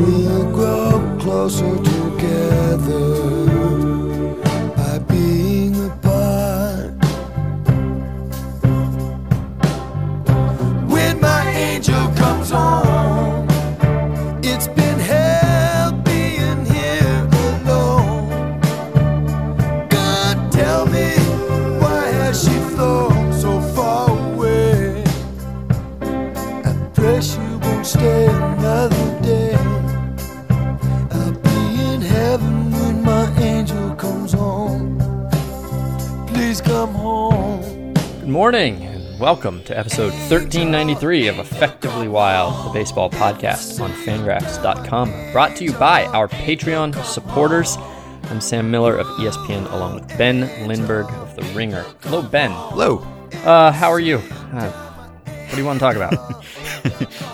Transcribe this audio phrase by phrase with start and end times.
[0.00, 3.89] We'll grow closer together
[38.50, 45.30] morning, and welcome to episode 1393 of Effectively Wild, the baseball podcast on fangraphs.com.
[45.30, 47.76] Brought to you by our Patreon supporters.
[48.24, 51.84] I'm Sam Miller of ESPN, along with Ben Lindbergh of The Ringer.
[52.00, 52.50] Hello, Ben.
[52.50, 53.06] Hello.
[53.44, 54.16] Uh, how are you?
[54.16, 54.68] Uh,
[55.26, 56.44] what do you want to talk about?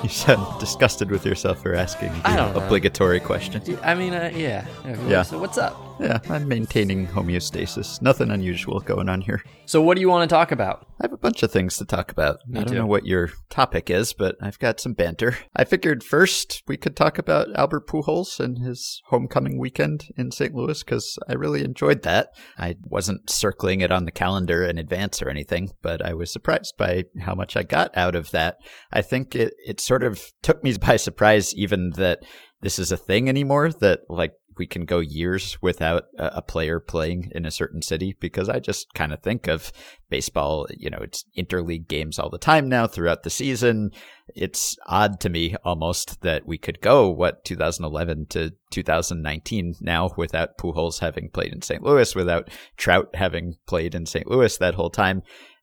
[0.02, 2.60] You sound disgusted with yourself for asking the I don't know.
[2.64, 3.60] obligatory question.
[3.82, 4.66] I mean, uh, yeah.
[5.08, 5.22] Yeah.
[5.22, 5.95] So, what's up?
[5.98, 8.02] Yeah, I'm maintaining homeostasis.
[8.02, 9.42] Nothing unusual going on here.
[9.64, 10.86] So, what do you want to talk about?
[11.00, 12.38] I have a bunch of things to talk about.
[12.46, 12.78] Me I don't too.
[12.80, 15.36] know what your topic is, but I've got some banter.
[15.56, 20.54] I figured first we could talk about Albert Pujols and his homecoming weekend in St.
[20.54, 22.28] Louis because I really enjoyed that.
[22.58, 26.74] I wasn't circling it on the calendar in advance or anything, but I was surprised
[26.76, 28.58] by how much I got out of that.
[28.92, 32.20] I think it, it sort of took me by surprise, even that
[32.60, 36.80] this is a thing anymore, that like we can go years without a, a player
[36.80, 39.72] playing in a certain city because I just kind of think of
[40.08, 43.90] baseball, you know, it's interleague games all the time now throughout the season.
[44.34, 50.58] It's odd to me almost that we could go, what, 2011 to 2019 now without
[50.58, 51.82] Pujols having played in St.
[51.82, 54.26] Louis, without Trout having played in St.
[54.28, 55.22] Louis that whole time.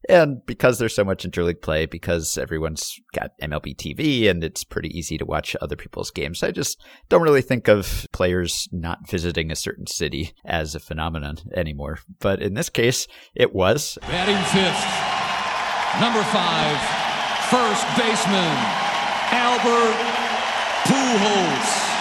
[0.10, 4.90] And because there's so much interleague play, because everyone's got MLB TV and it's pretty
[4.98, 9.52] easy to watch other people's games, I just don't really think of players not visiting
[9.52, 12.00] a certain city as a phenomenon anymore.
[12.20, 13.98] But in this case, it was.
[14.02, 14.84] Batting fifth,
[16.02, 16.78] number five,
[17.50, 18.58] first baseman,
[19.32, 19.96] Albert
[20.84, 21.93] Pujols.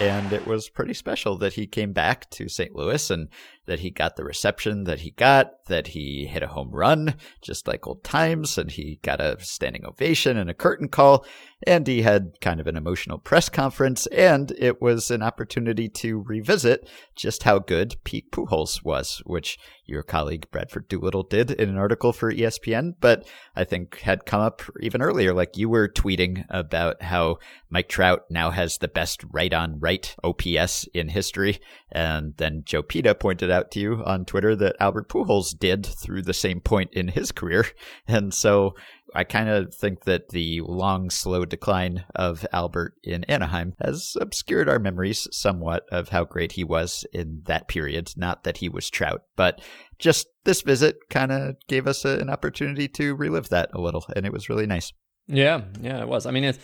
[0.00, 2.74] And it was pretty special that he came back to St.
[2.74, 3.28] Louis and
[3.68, 7.68] that he got the reception that he got, that he hit a home run, just
[7.68, 11.24] like old times, and he got a standing ovation and a curtain call,
[11.66, 16.22] and he had kind of an emotional press conference, and it was an opportunity to
[16.26, 21.78] revisit just how good Pete Pujols was, which your colleague Bradford Doolittle did in an
[21.78, 25.34] article for ESPN, but I think had come up even earlier.
[25.34, 27.38] Like you were tweeting about how
[27.70, 31.58] Mike Trout now has the best right on right OPS in history.
[31.90, 36.22] And then Joe Pita pointed out to you on Twitter that Albert Pujols did through
[36.22, 37.66] the same point in his career.
[38.06, 38.74] And so
[39.14, 44.68] I kind of think that the long, slow decline of Albert in Anaheim has obscured
[44.68, 48.12] our memories somewhat of how great he was in that period.
[48.16, 49.60] Not that he was Trout, but
[49.98, 54.04] just this visit kind of gave us a, an opportunity to relive that a little,
[54.14, 54.92] and it was really nice.
[55.26, 56.26] Yeah, yeah, it was.
[56.26, 56.58] I mean, it's,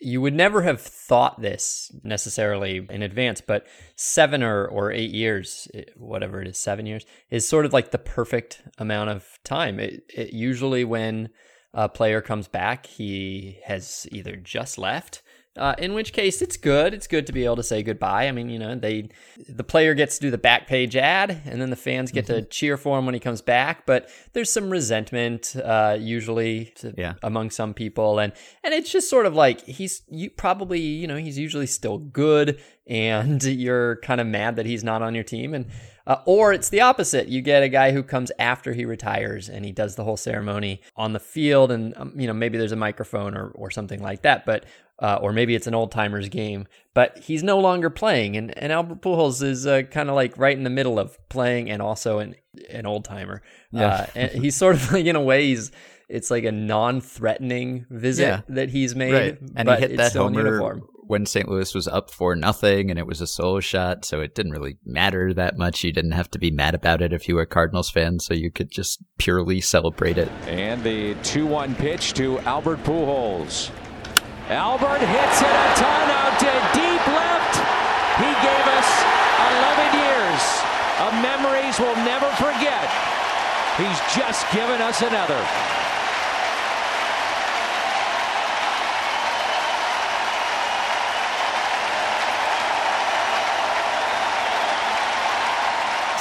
[0.00, 3.66] you would never have thought this necessarily in advance, but
[3.96, 7.90] seven or, or eight years, eh, whatever it is, seven years, is sort of like
[7.90, 9.78] the perfect amount of time.
[9.78, 11.28] It, it usually, when
[11.74, 15.22] a player comes back, he has either just left.
[15.56, 16.94] Uh, in which case, it's good.
[16.94, 18.28] It's good to be able to say goodbye.
[18.28, 19.08] I mean, you know, they
[19.48, 22.42] the player gets to do the back page ad, and then the fans get to
[22.42, 23.84] cheer for him when he comes back.
[23.84, 27.14] But there's some resentment, uh, usually, to, Yeah.
[27.24, 31.16] among some people, and and it's just sort of like he's you probably you know
[31.16, 35.52] he's usually still good, and you're kind of mad that he's not on your team,
[35.52, 35.66] and
[36.06, 37.26] uh, or it's the opposite.
[37.28, 40.80] You get a guy who comes after he retires and he does the whole ceremony
[40.96, 44.22] on the field, and um, you know maybe there's a microphone or or something like
[44.22, 44.64] that, but
[45.00, 48.72] uh, or maybe it's an old timers game, but he's no longer playing, and and
[48.72, 52.18] Albert Pujols is uh, kind of like right in the middle of playing and also
[52.18, 52.34] an
[52.68, 53.42] an old timer.
[53.72, 53.86] Yeah.
[53.86, 55.70] Uh, and he's sort of like in a way he's
[56.08, 58.40] it's like a non-threatening visit Yeah.
[58.48, 59.38] that he's made, Right.
[59.56, 60.82] And but he hit that still in homer uniform.
[61.06, 61.48] when St.
[61.48, 64.76] Louis was up for nothing and it was a solo shot, so it didn't really
[64.84, 65.84] matter that much.
[65.84, 68.34] You didn't have to be mad about it if you were a Cardinals fan, so
[68.34, 70.28] you could just purely celebrate it.
[70.48, 73.70] And the 2 1 pitch to Albert Pujols.
[74.50, 77.54] Albert hits it a ton out to deep left.
[78.18, 78.88] He gave us
[79.62, 80.42] 11 years
[81.06, 82.90] of memories we'll never forget.
[83.78, 85.38] He's just given us another.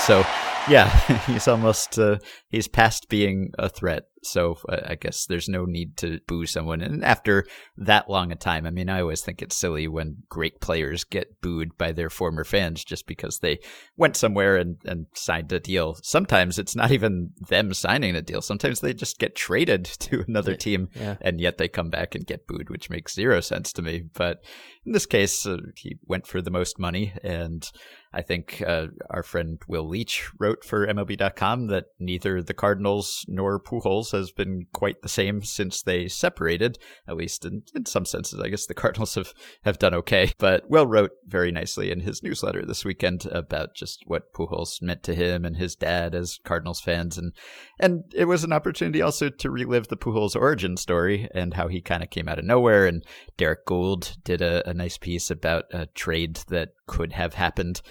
[0.06, 0.24] So
[0.67, 0.89] Yeah,
[1.25, 2.17] he's almost uh,
[2.50, 4.03] he's past being a threat.
[4.21, 6.81] So uh, I guess there's no need to boo someone.
[6.81, 7.45] And after
[7.77, 11.39] that long a time, I mean, I always think it's silly when great players get
[11.41, 13.59] booed by their former fans just because they
[13.95, 15.95] went somewhere and, and signed a deal.
[16.03, 18.41] Sometimes it's not even them signing a deal.
[18.41, 21.15] Sometimes they just get traded to another team Yeah.
[21.21, 24.03] and yet they come back and get booed, which makes zero sense to me.
[24.13, 24.44] But
[24.85, 27.65] in this case, uh, he went for the most money and
[28.11, 33.59] I think uh, our friend Will Leitch wrote for MLB.com that neither the Cardinals nor
[33.59, 36.79] Pujols has been quite the same since they separated.
[37.07, 39.33] At least in, in some senses, I guess the Cardinals have,
[39.63, 40.33] have done okay.
[40.39, 45.03] But Will wrote very nicely in his newsletter this weekend about just what Pujols meant
[45.03, 47.33] to him and his dad as Cardinals fans, and
[47.79, 51.81] and it was an opportunity also to relive the Pujols origin story and how he
[51.81, 52.85] kind of came out of nowhere.
[52.88, 53.06] And
[53.38, 57.81] Derrick Goold did a, a nice piece about a trade that could have happened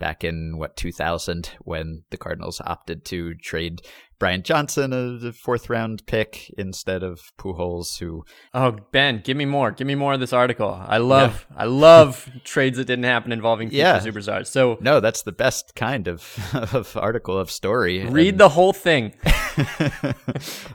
[0.00, 3.82] back in what 2000 when the Cardinals opted to trade
[4.18, 9.70] Brian Johnson, a fourth round pick, instead of Pujols, who Oh, Ben, give me more.
[9.70, 10.68] Give me more of this article.
[10.78, 13.98] I love, I love trades that didn't happen involving future Yeah.
[14.00, 14.48] superstars.
[14.48, 16.36] So no, that's the best kind of
[16.74, 18.04] of article of story.
[18.04, 19.14] read And- the whole thing.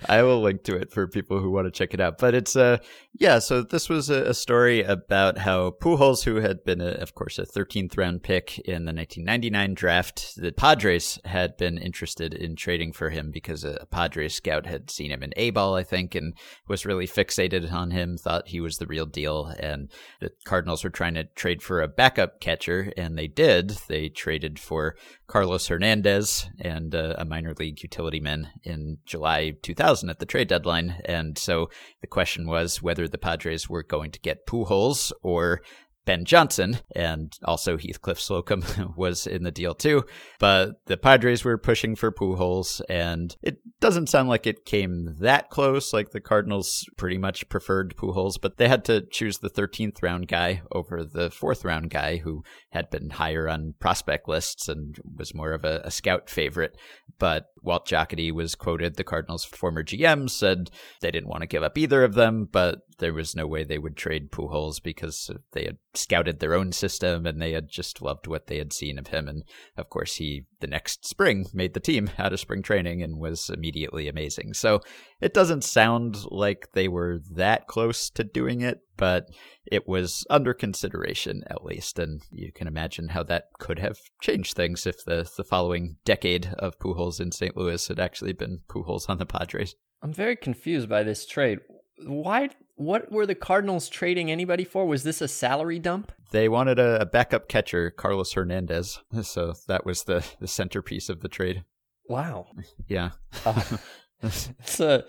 [0.10, 2.18] I will link to it for people who want to check it out.
[2.18, 2.78] But it's uh
[3.18, 7.16] yeah, so this was a, a story about how Pujols, who had been, a, of
[7.16, 12.56] course, a 13th round pick in the 1999 draft, the Padres had been interested in
[12.56, 16.16] trading for him because a, Padres scout had seen him in A ball, I think,
[16.16, 16.34] and
[16.68, 19.54] was really fixated on him, thought he was the real deal.
[19.60, 23.72] And the Cardinals were trying to trade for a backup catcher, and they did.
[23.88, 24.96] They traded for
[25.28, 30.48] Carlos Hernandez and uh, a minor league utility man in July 2000 at the trade
[30.48, 31.02] deadline.
[31.06, 31.70] And so
[32.02, 35.62] the question was whether the Padres were going to get Pujols or
[36.06, 38.64] Ben Johnson, and also Heathcliff Slocum
[38.96, 40.06] was in the deal too.
[40.40, 45.50] But the Padres were pushing for Pujols, and it doesn't sound like it came that
[45.50, 45.94] close.
[45.94, 50.28] Like the Cardinals pretty much preferred Pujols, but they had to choose the 13th round
[50.28, 55.34] guy over the fourth round guy who had been higher on prospect lists and was
[55.34, 56.78] more of a, a scout favorite.
[57.18, 60.70] But Walt Jocketty was quoted, the Cardinals' former GM, said
[61.02, 63.78] they didn't want to give up either of them, but there was no way they
[63.78, 68.28] would trade Pujols because they had scouted their own system and they had just loved
[68.28, 69.28] what they had seen of him.
[69.28, 69.44] And
[69.78, 73.50] of course, he the next spring made the team out of spring training and was
[73.50, 74.54] immediately amazing.
[74.54, 74.82] So
[75.20, 79.30] it doesn't sound like they were that close to doing it, but
[79.66, 82.00] it was under consideration at least.
[82.00, 86.54] And you can imagine how that could have changed things if the, the following decade
[86.60, 87.56] of Pujols in St.
[87.56, 89.76] Louis had actually been Pujols on the Padres.
[90.02, 91.60] I'm very confused by this trade.
[92.06, 92.50] Why?
[92.76, 94.86] What were the Cardinals trading anybody for?
[94.86, 96.12] Was this a salary dump?
[96.32, 99.00] They wanted a, a backup catcher, Carlos Hernandez.
[99.24, 101.64] So that was the, the centerpiece of the trade.
[102.08, 102.48] Wow.
[102.88, 103.12] Yeah.
[103.46, 103.62] Uh,
[104.22, 105.06] it's a,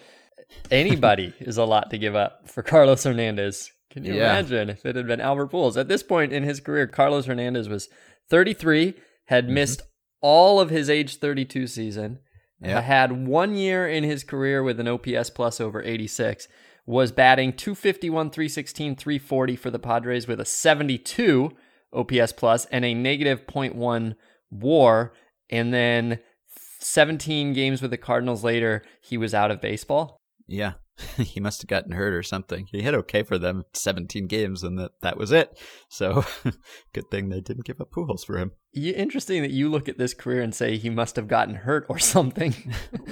[0.70, 3.70] anybody is a lot to give up for Carlos Hernandez.
[3.90, 4.38] Can you Yeah.
[4.38, 5.76] imagine if it had been Albert Pujols?
[5.78, 7.88] At this point in his career, Carlos Hernandez was
[8.28, 8.94] 33,
[9.26, 9.54] had Mm-hmm.
[9.54, 9.82] missed
[10.20, 12.18] all of his age 32 season,
[12.60, 12.80] Yeah.
[12.80, 16.48] had one year in his career with an OPS plus over 86,
[16.86, 21.50] was batting 251, 316, 340 for the Padres with a 72
[21.92, 24.14] OPS plus and a negative 0.1
[24.50, 25.12] war.
[25.50, 26.18] And then
[26.80, 30.20] 17 games with the Cardinals later, he was out of baseball.
[30.46, 30.74] Yeah.
[31.18, 32.66] he must have gotten hurt or something.
[32.70, 35.58] He hit okay for them 17 games and that, that was it.
[35.88, 36.24] So
[36.94, 38.52] good thing they didn't give up Pujols for him.
[38.72, 41.86] You, interesting that you look at this career and say he must have gotten hurt
[41.88, 42.54] or something.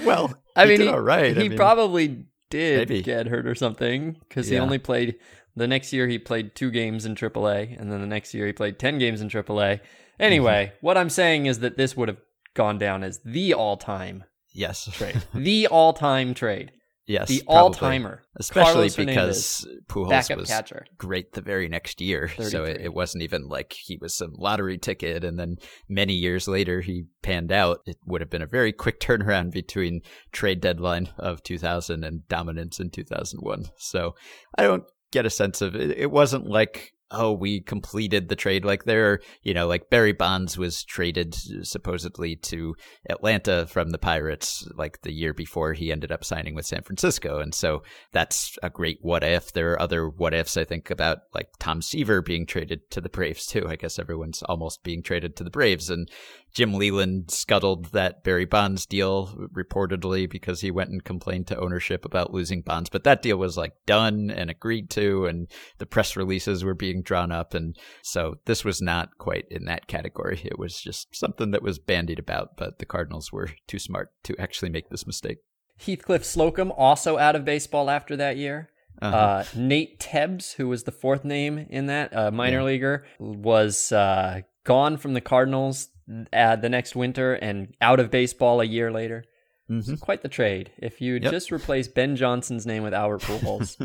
[0.03, 1.37] Well, I he mean, did he, all right.
[1.37, 3.01] I he mean, probably did maybe.
[3.01, 5.15] get hurt or something because he only played
[5.55, 6.07] the next year.
[6.07, 9.21] He played two games in AAA, and then the next year he played ten games
[9.21, 9.79] in AAA.
[10.19, 10.85] Anyway, Mm-hmm.
[10.85, 12.19] what I'm saying is that this would have
[12.53, 14.85] gone down as the all-time yes.
[14.93, 16.71] trade, the all-time trade,
[17.07, 17.27] Yes.
[17.27, 20.85] the all-timer, Especially Carlos Hernandez, because Pujols was catcher.
[20.97, 22.31] great the very next year.
[22.39, 25.57] So it, it wasn't even like he was some lottery ticket and then
[25.87, 27.81] many years later he panned out.
[27.85, 32.79] It would have been a very quick turnaround between trade deadline of 2000 and dominance
[32.79, 33.65] in 2001.
[33.77, 34.15] So
[34.57, 35.97] I don't get a sense of it.
[35.97, 38.65] It wasn't like oh, we completed the trade.
[38.65, 41.35] Like there, you know, like Barry Bonds was traded
[41.65, 42.75] supposedly to
[43.09, 47.39] Atlanta from the Pirates like the year before he ended up signing with San Francisco.
[47.39, 49.53] And so that's a great what if.
[49.53, 53.09] There are other what ifs I think about like Tom Seaver being traded to the
[53.09, 53.67] Braves too.
[53.67, 56.09] I guess everyone's almost being traded to the Braves and
[56.55, 62.05] Jim Leyland scuttled that Barry Bonds deal reportedly because he went and complained to ownership
[62.05, 62.89] about losing bonds.
[62.89, 67.01] But that deal was like done and agreed to, and the press releases were being
[67.01, 67.53] drawn up.
[67.53, 70.41] And so this was not quite in that category.
[70.45, 74.35] It was just something that was bandied about, but the Cardinals were too smart to
[74.39, 75.39] actually make this mistake.
[75.77, 78.69] Heathcliff Slocum also out of baseball after that year.
[79.01, 79.17] Uh-huh.
[79.17, 84.39] Uh, Nate Tebbs, who was the fourth name in that uh, minor leaguer, was uh,
[84.63, 85.89] gone from the Cardinals
[86.33, 89.23] uh, the next winter and out of baseball a year later.
[89.69, 89.99] Mhm.
[89.99, 90.71] Quite the trade.
[90.77, 91.31] If you Yep.
[91.31, 93.75] just replace Ben Johnson's name with Albert Pujols,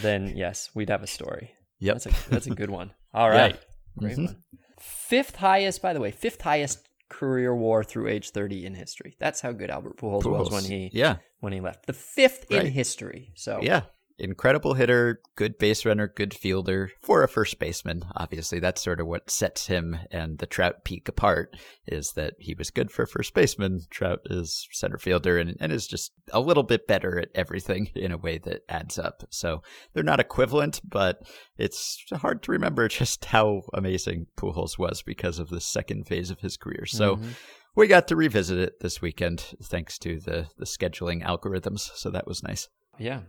[0.00, 1.52] then yes, we'd have a story.
[1.80, 1.94] Yep.
[1.98, 2.92] That's a that's a good one.
[3.12, 3.36] All right.
[3.36, 3.42] Yeah.
[3.42, 3.56] right,
[3.98, 4.24] great Mhm.
[4.26, 4.42] one.
[4.80, 9.14] Fifth highest, by the way, fifth highest career WAR through age thirty in history.
[9.20, 11.16] That's how good Albert Pujols, was when he Yeah.
[11.40, 11.86] when he left.
[11.86, 13.32] The fifth in history.
[13.36, 13.82] So Yeah.
[14.18, 18.02] Incredible hitter, good base runner, good fielder for a first baseman.
[18.14, 21.54] Obviously, that's sort of what sets him and the Trout peak apart
[21.86, 23.82] is that he was good for first baseman.
[23.90, 28.10] Trout is center fielder and, and is just a little bit better at everything in
[28.10, 29.22] a way that adds up.
[29.28, 29.60] So
[29.92, 31.20] they're not equivalent, but
[31.58, 36.40] it's hard to remember just how amazing Pujols was because of the second phase of
[36.40, 36.86] his career.
[36.86, 37.28] So mm-hmm.
[37.74, 41.90] we got to revisit it this weekend thanks to the, the scheduling algorithms.
[41.94, 42.70] So that was nice.
[42.98, 43.20] yeah,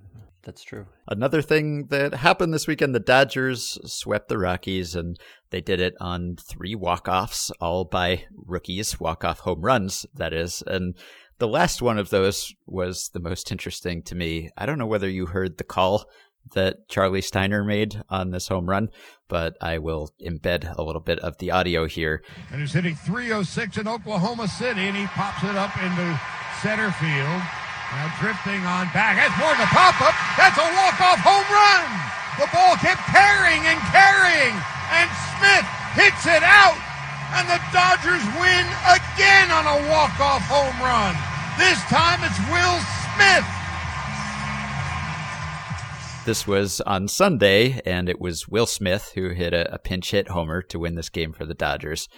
[0.47, 0.85] that's true.
[1.09, 5.93] Another thing that happened this weekend, the Dodgers swept the Rockies and they did it
[5.99, 10.63] on three walk-offs, all by rookies, walk-off home runs, that is.
[10.65, 10.95] And
[11.39, 14.49] the last one of those was the most interesting to me.
[14.57, 16.05] I don't know whether you heard the call
[16.53, 18.87] that Charlie Steiner made on this home run,
[19.27, 22.23] but I will embed a little bit of the audio here.
[22.53, 26.21] and he's hitting 306 in Oklahoma City, and he pops it up into
[26.61, 27.66] center field.
[27.95, 29.15] Now drifting on back.
[29.15, 30.15] That's more than a pop up.
[30.35, 31.87] That's a walk off home run.
[32.35, 34.53] The ball kept carrying and carrying,
[34.93, 35.07] and
[35.39, 35.65] Smith
[35.97, 36.77] hits it out,
[37.33, 41.15] and the Dodgers win again on a walk off home run.
[41.57, 42.77] This time it's Will
[43.15, 43.47] Smith.
[46.27, 50.27] This was on Sunday, and it was Will Smith who hit a, a pinch hit
[50.27, 52.09] homer to win this game for the Dodgers.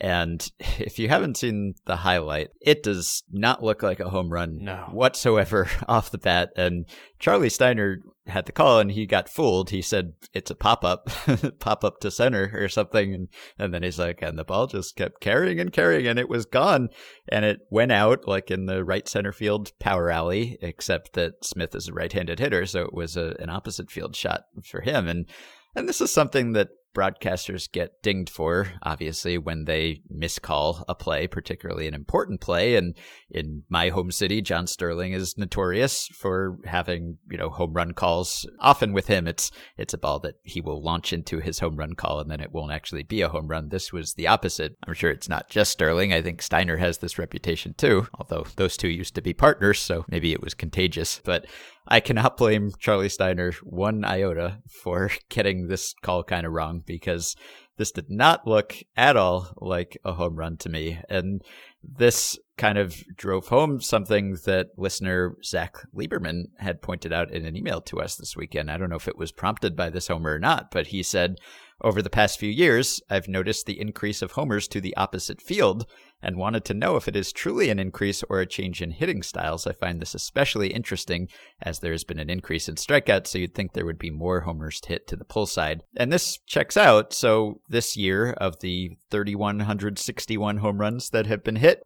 [0.00, 4.58] And if you haven't seen the highlight, it does not look like a home run
[4.62, 4.88] No.
[4.92, 6.50] whatsoever off the bat.
[6.56, 6.86] And
[7.18, 9.70] Charlie Steiner had the call and he got fooled.
[9.70, 11.08] He said it's a pop up,
[11.58, 13.14] pop up to center or something.
[13.14, 13.28] And,
[13.58, 16.44] and then he's like, and the ball just kept carrying and carrying and it was
[16.44, 16.90] gone.
[17.28, 21.74] And it went out like in the right center field power alley, except that Smith
[21.74, 22.66] is a right handed hitter.
[22.66, 25.08] So it was a, an opposite field shot for him.
[25.08, 25.26] And,
[25.74, 31.26] and this is something that broadcasters get dinged for, obviously, when they miscall a play,
[31.26, 32.74] particularly an important play.
[32.76, 32.96] And
[33.30, 38.48] in my home city, John Sterling is notorious for having, you know, home run calls.
[38.60, 41.94] Often with him, it's it's a ball that he will launch into his home run
[41.94, 43.68] call and then it won't actually be a home run.
[43.68, 44.76] This was the opposite.
[44.86, 46.12] I'm sure it's not just Sterling.
[46.12, 50.04] I think Steiner has this reputation too, although those two used to be partners, so
[50.08, 51.20] maybe it was contagious.
[51.24, 51.46] But
[51.88, 57.34] I cannot blame Charlie Steiner one iota for getting this call kind of wrong because
[57.78, 61.00] this did not look at all like a home run to me.
[61.08, 61.42] And
[61.82, 67.56] this kind of drove home something that listener Zach Lieberman had pointed out in an
[67.56, 68.70] email to us this weekend.
[68.70, 71.36] I don't know if it was prompted by this homer or not, but he said,
[71.80, 75.86] over the past few years, I've noticed the increase of homers to the opposite field
[76.20, 79.22] and wanted to know if it is truly an increase or a change in hitting
[79.22, 79.64] styles.
[79.64, 81.28] I find this especially interesting
[81.62, 84.40] as there has been an increase in strikeouts, so you'd think there would be more
[84.40, 85.82] homers hit to the pull side.
[85.96, 87.12] And this checks out.
[87.12, 91.84] So this year, of the 3,161 home runs that have been hit,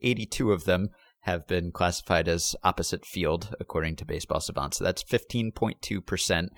[0.00, 0.88] 482 of them
[1.20, 4.74] have been classified as opposite field, according to Baseball Savant.
[4.74, 6.48] So that's 15.2%.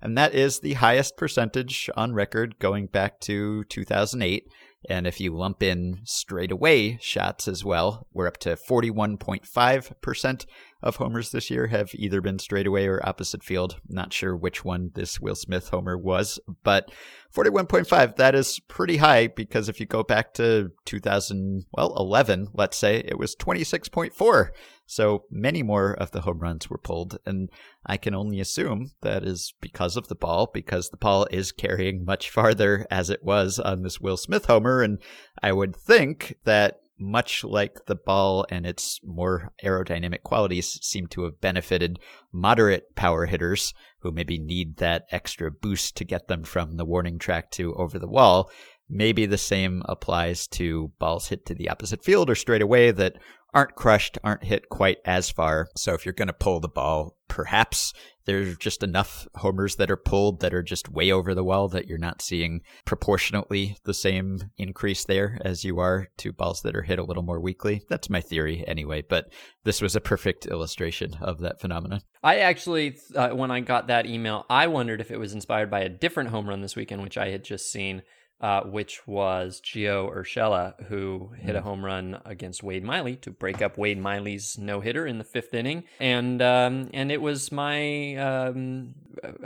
[0.00, 4.44] And that is the highest percentage on record going back to 2008.
[4.88, 10.46] And if you lump in straightaway shots as well, we're up to 41.5%
[10.82, 13.76] of homers this year have either been straightaway or opposite field.
[13.88, 16.90] Not sure which one this Will Smith homer was, but
[17.34, 22.76] 41.5, that is pretty high because if you go back to 2000, well, 11, let's
[22.76, 24.48] say, it was 26.4.
[24.84, 27.16] So many more of the home runs were pulled.
[27.24, 27.48] And
[27.86, 32.04] I can only assume that is because of the ball, because the ball is carrying
[32.04, 34.82] much farther as it was on this Will Smith homer.
[34.82, 34.98] And
[35.42, 41.24] I would think that much like the ball and its more aerodynamic qualities seem to
[41.24, 41.98] have benefited
[42.32, 47.18] moderate power hitters who maybe need that extra boost to get them from the warning
[47.18, 48.50] track to over the wall.
[48.92, 53.16] Maybe the same applies to balls hit to the opposite field or straight away that
[53.54, 55.68] aren't crushed, aren't hit quite as far.
[55.76, 57.92] So if you're going to pull the ball, perhaps
[58.24, 61.86] there's just enough homers that are pulled that are just way over the wall that
[61.86, 66.82] you're not seeing proportionately the same increase there as you are to balls that are
[66.82, 67.82] hit a little more weakly.
[67.88, 69.32] That's my theory anyway, but
[69.64, 72.00] this was a perfect illustration of that phenomenon.
[72.22, 75.80] I actually, uh, when I got that email, I wondered if it was inspired by
[75.80, 78.02] a different home run this weekend, which I had just seen
[78.42, 81.62] uh, which was Gio Urshela, who hit a Mm.
[81.62, 85.54] home run against Wade Miley to break up Wade Miley's no hitter in the fifth
[85.54, 88.94] inning, and um, and it was my um,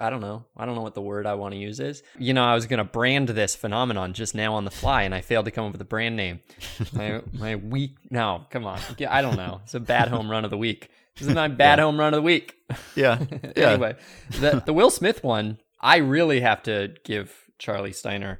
[0.01, 2.03] I don't know I don't know what the word I want to use is.
[2.19, 5.21] You know, I was gonna brand this phenomenon just now on the fly, and I
[5.21, 6.41] failed to come up with a brand name.
[6.93, 9.61] my my week no, come on, Yeah, I don't know.
[9.65, 10.89] It's a bad home run of the week.
[11.19, 12.55] This is my bad home run of the week.
[12.95, 13.19] Yeah.
[13.57, 13.71] Yeah.
[13.73, 13.97] anyway,
[14.41, 18.39] the the Will Smith one, I really have to give Charlie Steiner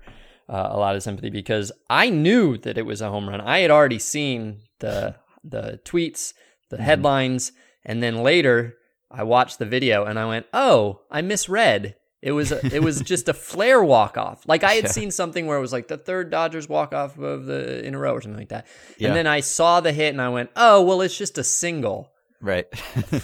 [0.49, 3.41] uh, a lot of sympathy because I knew that it was a home run.
[3.41, 6.35] I had already seen the the tweets,
[6.71, 7.53] the headlines,
[7.85, 8.75] and then later
[9.11, 13.01] I watched the video and I went, "Oh, I misread." It was a, it was
[13.13, 14.43] just a flare walk off.
[14.49, 14.91] Like I had Yeah.
[14.91, 17.99] seen something where it was like the third Dodgers walk off of the in a
[17.99, 18.67] row or something like that.
[18.99, 19.09] Yeah.
[19.09, 22.11] And then I saw the hit and I went, "Oh, well, it's just a single."
[22.41, 22.67] Right.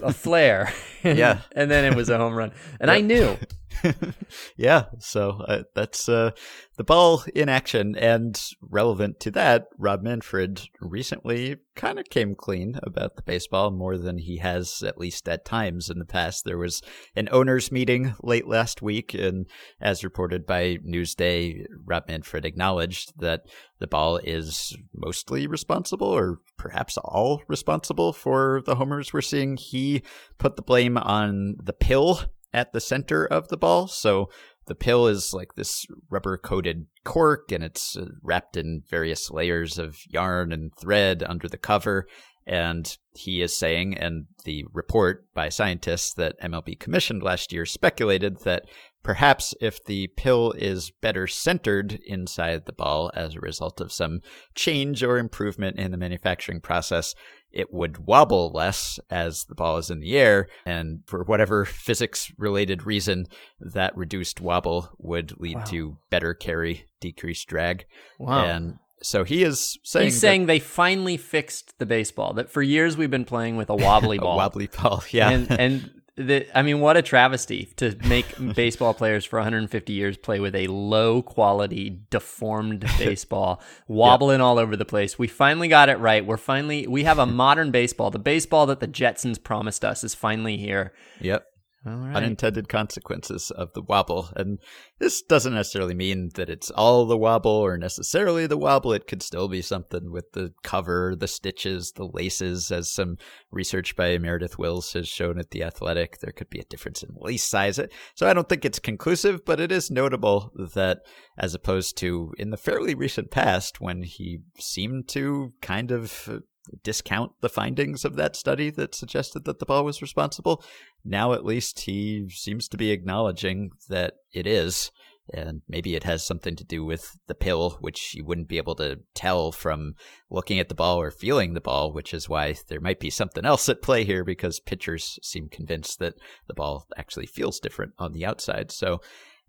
[0.02, 0.73] a flare.
[1.05, 1.41] Yeah.
[1.57, 2.52] and then it was a home run.
[2.81, 3.37] And I knew.
[4.57, 6.31] yeah, so uh, that's uh,
[6.76, 7.97] the ball in action.
[7.97, 13.97] And relevant to that, Rob Manfred recently kind of came clean about the baseball more
[13.99, 16.45] than he has, at least at times in the past.
[16.45, 16.83] There was
[17.17, 19.47] an owners' meeting late last week, and
[19.81, 23.43] as reported by Newsday, Rob Manfred acknowledged that
[23.79, 29.57] the ball is mostly responsible, or perhaps all responsible, for the homers we're seeing.
[29.57, 30.02] He
[30.38, 32.21] put the blame on the pill
[32.52, 33.87] at the center of the ball.
[33.87, 34.28] So
[34.66, 39.78] the pill is like this rubber coated cork and it's uh, wrapped in various layers
[39.78, 42.06] of yarn and thread under the cover.
[42.47, 48.40] And he is saying, and the report by scientists that MLB commissioned last year speculated
[48.40, 48.64] that
[49.02, 54.21] perhaps if the pill is better centered inside the ball as a result of some
[54.54, 57.14] change or improvement in the manufacturing process,
[57.52, 60.49] it would wobble less as the ball is in the air.
[60.66, 63.26] And for whatever physics related reason,
[63.61, 65.64] that reduced wobble would lead Wow.
[65.64, 67.85] to better carry, decreased drag.
[68.18, 68.44] Wow.
[68.44, 72.35] And so he is saying He's saying they finally fixed the baseball.
[72.35, 75.02] That for years we've been playing with a wobbly ball, a wobbly ball.
[75.11, 75.30] Yeah.
[75.30, 80.16] And and the, I mean, what a travesty to make baseball players for 150 years
[80.16, 85.19] play with a low quality, deformed baseball, wobbling all over the place.
[85.19, 86.25] We finally got it right.
[86.25, 88.10] We're finally we have a modern baseball.
[88.10, 90.93] The baseball that the Jetsons promised us is finally here.
[91.21, 91.47] yep.
[91.84, 94.30] Unintended consequences of the wobble.
[94.36, 94.58] And
[94.99, 98.92] this doesn't necessarily mean that it's all the wobble or necessarily the wobble.
[98.92, 103.16] It could still be something with the cover, the stitches, the laces, as some
[103.50, 106.18] research by Meredith Wills has shown at The Athletic.
[106.21, 107.80] There could be a difference in lace size.
[108.14, 111.00] So I don't think it's conclusive, but it is notable that
[111.36, 116.42] as opposed to in the fairly recent past when he seemed to kind of
[116.83, 120.63] discount the findings of that study that suggested that the ball was responsible.
[121.05, 124.91] Now, at least, he seems to be acknowledging that it is.
[125.33, 128.75] And maybe it has something to do with the pill, which you wouldn't be able
[128.77, 129.95] to tell from
[130.31, 133.45] looking at the ball or feeling the ball, which is why there might be something
[133.45, 136.15] else at play here because pitchers seem convinced that
[136.49, 138.73] the ball actually feels different on the outside.
[138.73, 139.01] So,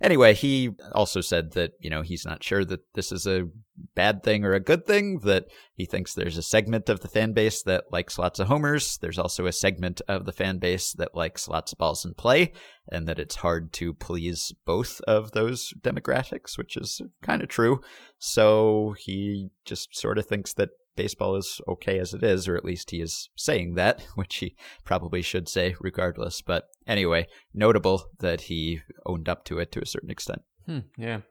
[0.03, 3.47] anyway, he also said that, you know, he's not sure that this is a
[3.95, 7.33] bad thing or a good thing, that he thinks there's a segment of the fan
[7.33, 8.97] base that likes lots of homers.
[8.99, 12.51] There's also a segment of the fan base that likes lots of balls in play,
[12.91, 17.81] and that it's hard to please both of those demographics, which is kind of true.
[18.19, 22.65] So he just sort of thinks that baseball is okay as it is, or at
[22.65, 26.41] least he is saying that, which he probably should say regardless.
[26.41, 30.41] But anyway, notable that he owned up to it to a certain extent.
[30.65, 31.21] Hmm, yeah.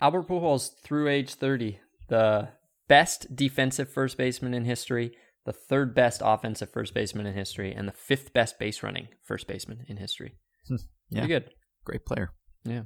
[0.00, 2.48] Albert Pujols through age 30, the
[2.88, 5.12] best defensive first baseman in history,
[5.44, 9.46] the third best offensive first baseman in history, and the fifth best base running first
[9.46, 10.34] baseman in history.
[10.68, 11.20] Yeah.
[11.20, 11.50] Pretty good.
[11.84, 12.32] Great player.
[12.64, 12.82] Yeah.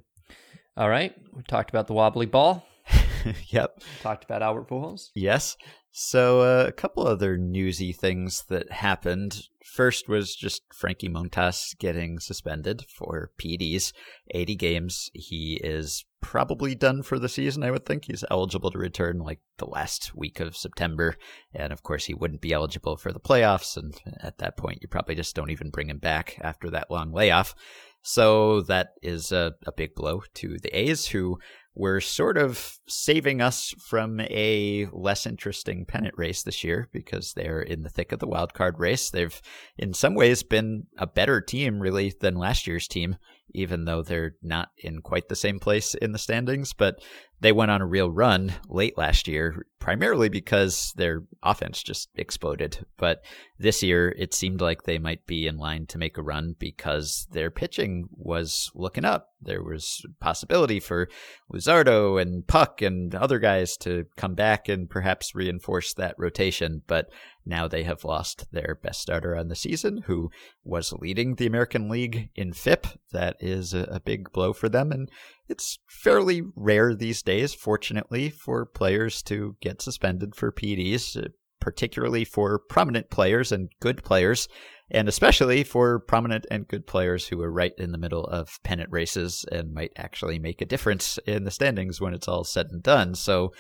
[0.77, 1.15] All right.
[1.33, 2.67] We talked about the wobbly ball.
[3.49, 3.81] yep.
[4.03, 5.09] Talked about Albert Pujols.
[5.15, 5.57] Yes.
[5.99, 9.49] So uh, a couple other newsy things that happened.
[9.65, 13.95] First was just Frankie Montas getting suspended for PEDs,
[14.31, 15.11] 80 games.
[15.15, 18.05] He is probably done for the season, I would think.
[18.05, 21.17] He's eligible to return like the last week of September.
[21.55, 23.75] And of course, he wouldn't be eligible for the playoffs.
[23.75, 27.11] And at that point, you probably just don't even bring him back after that long
[27.11, 27.55] layoff.
[28.03, 31.39] So that is a, a big blow to the A's, who
[31.77, 37.61] were sort of saving us from a less interesting pennant race this year because they're
[37.61, 39.11] in the thick of the wild card race.
[39.11, 39.41] They've,
[39.77, 43.17] in some ways, been a better team, really, than last year's team
[43.57, 46.73] even though they're not in quite the same place in the standings.
[46.73, 47.03] But
[47.41, 52.87] they went on a real run late last year, primarily because their offense just exploded.
[52.97, 53.23] But
[53.59, 57.27] this year, it seemed like they might be in line to make a run because
[57.31, 59.29] their pitching was looking up.
[59.41, 61.09] There was possibility for
[61.53, 66.83] Luzardo and Puk and other guys to come back and perhaps reinforce that rotation.
[66.87, 67.11] But
[67.45, 70.31] now they have lost their best starter on the season, who
[70.65, 72.87] was leading the American League in FIP.
[73.13, 74.93] That is a, big blow for them.
[74.93, 75.11] And
[75.49, 81.29] it's fairly rare these days, fortunately, for players to get suspended for PEDs, uh,
[81.61, 84.49] particularly for prominent players and good players,
[84.91, 88.89] and especially for prominent and good players who are right in the middle of pennant
[88.93, 92.83] races and might actually make a difference in the standings when it's all said and
[92.83, 93.15] done.
[93.15, 93.53] So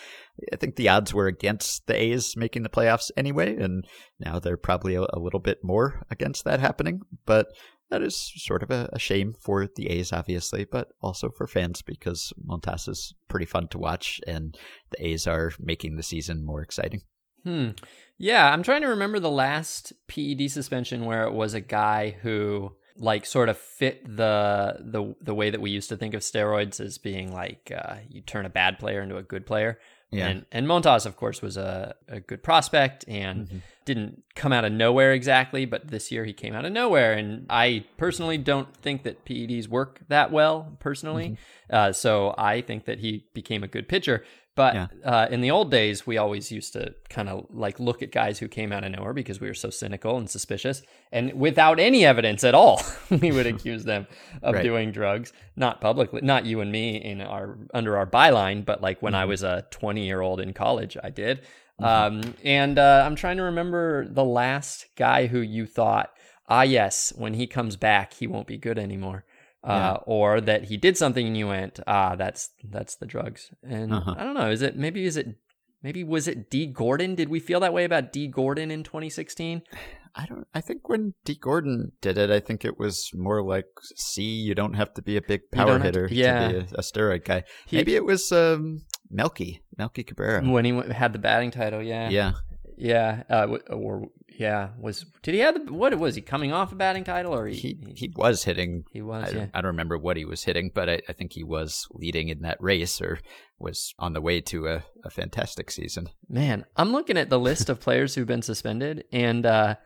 [0.52, 3.84] I think the odds were against the A's making the playoffs anyway, and
[4.20, 7.00] now they're probably a, a little bit more against that happening.
[7.24, 7.48] But
[7.90, 11.82] that is sort of a, a, shame for the A's, obviously, but also for fans
[11.82, 14.56] because Montas is pretty fun to watch, and
[14.90, 17.02] the A's are making the season more exciting.
[17.44, 17.70] Hmm.
[18.18, 22.72] Yeah, I'm trying to remember the last PED suspension where it was a guy who
[22.98, 26.80] like sort of fit the the the way that we used to think of steroids
[26.80, 29.78] as being like uh, you turn a bad player into a good player.
[30.10, 30.28] Yeah.
[30.28, 33.58] And and Montas, of course, was a, a good prospect and mm-hmm.
[33.86, 37.14] Didn't come out of nowhere exactly, but this year he came out of nowhere.
[37.14, 41.30] And I personally don't think that PEDs work that well, personally.
[41.70, 41.74] Mm-hmm.
[41.74, 44.24] Uh, so I think that he became a good pitcher.
[44.56, 44.86] But yeah.
[45.04, 48.38] uh, in the old days, we always used to kind of like look at guys
[48.38, 50.82] who came out of nowhere because we were so cynical and suspicious.
[51.12, 54.06] And without any evidence at all, we would accuse them
[54.42, 54.62] of right.
[54.62, 59.02] doing drugs, not publicly, not you and me in our under our byline, but like
[59.02, 59.22] when mm-hmm.
[59.22, 61.42] I was a 20 year old in college, I did.
[61.80, 62.26] Mm-hmm.
[62.28, 66.10] Um, and uh, I'm trying to remember the last guy who you thought,
[66.48, 69.24] ah, yes, when he comes back, he won't be good anymore
[69.66, 69.92] yeah.
[69.92, 73.50] uh, or that he did something and you went, ah, that's that's the drugs.
[73.62, 74.14] And uh-huh.
[74.16, 75.36] I don't know, is it maybe is it
[75.82, 77.14] maybe was it Dee Gordon?
[77.14, 79.62] Did we feel that way about Dee Gordon in 2016?
[80.18, 80.46] I don't.
[80.54, 84.54] I think when Dee Gordon did it, I think it was more like, "See, you
[84.54, 86.48] don't have to be a big power hitter to, yeah.
[86.48, 90.64] to be a, a steroid guy." He, Maybe it was um, Melky, Melky Cabrera when
[90.64, 91.82] he had the batting title.
[91.82, 92.32] Yeah, yeah,
[92.76, 93.22] yeah.
[93.28, 97.04] Uh, or yeah, was did he have the what was he coming off a batting
[97.04, 99.46] title or he he, he was hitting he was I, yeah.
[99.54, 102.42] I don't remember what he was hitting, but I, I, think he was leading in
[102.42, 103.18] that race or
[103.58, 106.10] was on the way to a, a fantastic season.
[106.28, 109.76] Man, I'm looking at the list of players who've been suspended and uh,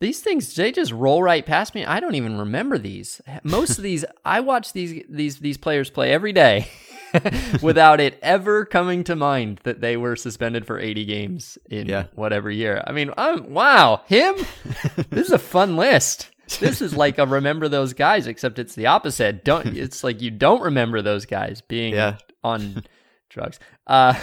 [0.00, 1.84] these things they just roll right past me.
[1.84, 3.20] I don't even remember these.
[3.42, 6.68] Most of these I watch these these these players play every day.
[7.62, 12.06] without it ever coming to mind that they were suspended for 80 games in yeah.
[12.14, 12.82] whatever year.
[12.86, 14.34] I mean, I'm, wow, him?
[15.10, 16.30] this is a fun list.
[16.60, 19.44] This is like a remember those guys, except it's the opposite.
[19.44, 22.18] Don't it's like you don't remember those guys being yeah.
[22.44, 22.84] on
[23.30, 23.58] drugs.
[23.86, 24.14] Uh,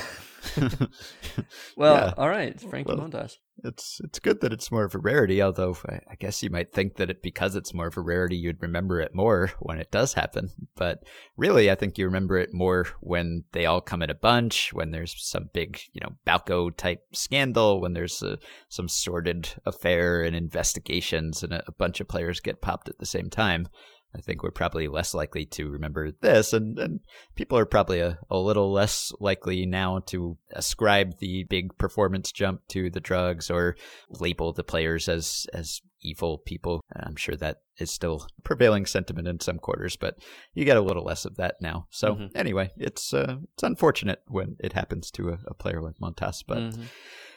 [1.76, 2.14] well, yeah.
[2.18, 5.42] all right, it's Frankie well, Montas it's it's good that it's more of a rarity.
[5.42, 8.62] Although I guess you might think that it because it's more of a rarity, you'd
[8.62, 10.50] remember it more when it does happen.
[10.76, 11.04] But
[11.38, 14.92] really, I think you remember it more when they all come in a bunch, when
[14.92, 18.38] there's some big, you know, Balco type scandal, when there's a,
[18.70, 23.06] some sordid affair and investigations, and a, a bunch of players get popped at the
[23.06, 23.68] same time.
[24.16, 27.00] I think we're probably less likely to remember this, and, and
[27.36, 32.68] people are probably a, a little less likely now to ascribe the big performance jump
[32.70, 33.76] to the drugs or
[34.10, 36.82] label the players as as evil people.
[36.96, 40.16] I'm sure that is still prevailing sentiment in some quarters, but
[40.54, 41.88] you get a little less of that now.
[41.92, 42.38] So mm-hmm.
[42.38, 46.58] anyway, it's uh, it's unfortunate when it happens to a, a player like Montas, but.
[46.58, 46.84] Mm-hmm.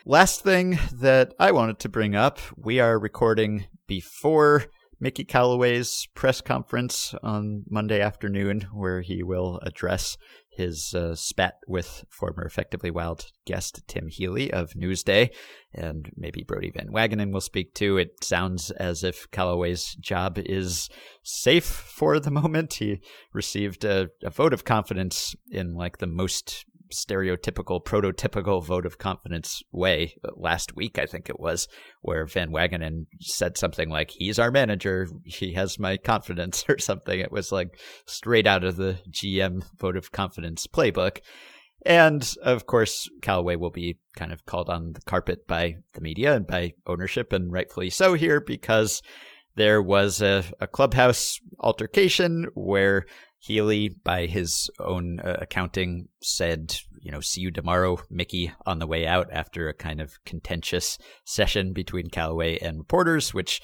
[0.05, 4.65] Last thing that I wanted to bring up, we are recording before
[5.03, 10.17] Mickey Callaway's press conference on Monday afternoon, where he will address
[10.49, 15.35] his uh, spat with former Effectively Wild guest Tim Healy of Newsday,
[15.75, 17.97] and maybe Brodie Van Wagenen will speak too.
[17.97, 20.89] It sounds as if Callaway's job is
[21.25, 22.75] safe for the moment.
[22.75, 23.01] He
[23.33, 29.63] received a, a vote of confidence in like the most stereotypical, prototypical vote of confidence
[29.73, 31.69] way uh, last week, I think it was,
[32.01, 37.19] where Van Wagenen said something like, he's our manager, he has my confidence or something.
[37.19, 41.19] It was like straight out of the GM vote of confidence playbook.
[41.85, 46.35] And of course, Callaway will be kind of called on the carpet by the media
[46.35, 49.03] and by ownership, and rightfully so here because
[49.57, 53.05] there was a, a clubhouse altercation where
[53.43, 58.87] Healy, by his own uh, accounting, said, you know, see you tomorrow, Mickey, on the
[58.87, 63.61] way out after a kind of contentious session between Callaway and reporters, which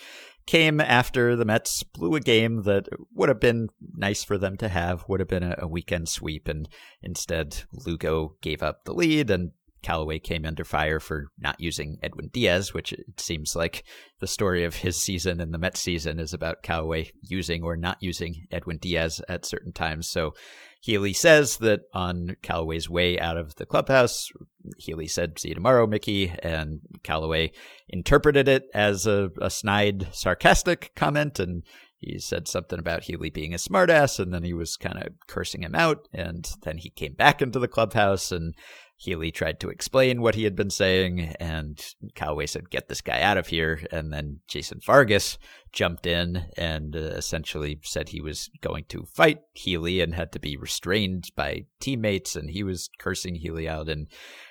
[0.49, 4.69] came after the Mets blew a game that would have been nice for them to
[4.69, 6.49] have, would have been a, a weekend sweep.
[6.49, 6.69] And
[7.01, 12.29] instead, Lugo gave up the lead and Callaway came under fire for not using Edwin
[12.33, 13.85] Diaz, which it seems like
[14.21, 17.99] the story of his season and the Mets season is about Callaway using or not
[18.01, 20.09] using Edwin Diaz at certain times.
[20.09, 20.35] So
[20.81, 24.31] Healy says that on Callaway's way out of the clubhouse,
[24.77, 26.33] Healy said, See you tomorrow, Mickey.
[26.43, 27.53] And Callaway
[27.88, 31.41] interpreted it as a, a snide, sarcastic comment.
[31.41, 31.64] And
[31.97, 34.21] he said something about Healy being a smartass.
[34.21, 36.07] And then he was kind of cursing him out.
[36.12, 38.55] And then he came back into the clubhouse and
[39.00, 41.80] Healy tried to explain what he had been saying, and
[42.16, 43.80] Callaway said, Get this guy out of here.
[43.92, 45.38] And then Jason Vargas
[45.72, 50.38] jumped in and uh, essentially said he was going to fight Healy and had to
[50.38, 53.88] be restrained by teammates, and he was cursing Healy out.
[53.88, 54.09] And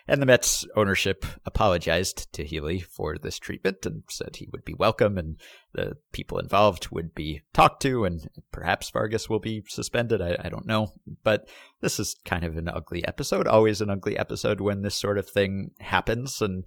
[0.07, 4.73] and the Mets ownership apologized to Healy for this treatment and said he would be
[4.73, 5.37] welcome and
[5.77, 10.21] the people involved would be talked to, and perhaps Vargas will be suspended.
[10.21, 10.93] I, I don't know.
[11.23, 11.47] But
[11.81, 15.29] this is kind of an ugly episode, always an ugly episode when this sort of
[15.29, 16.41] thing happens.
[16.41, 16.65] And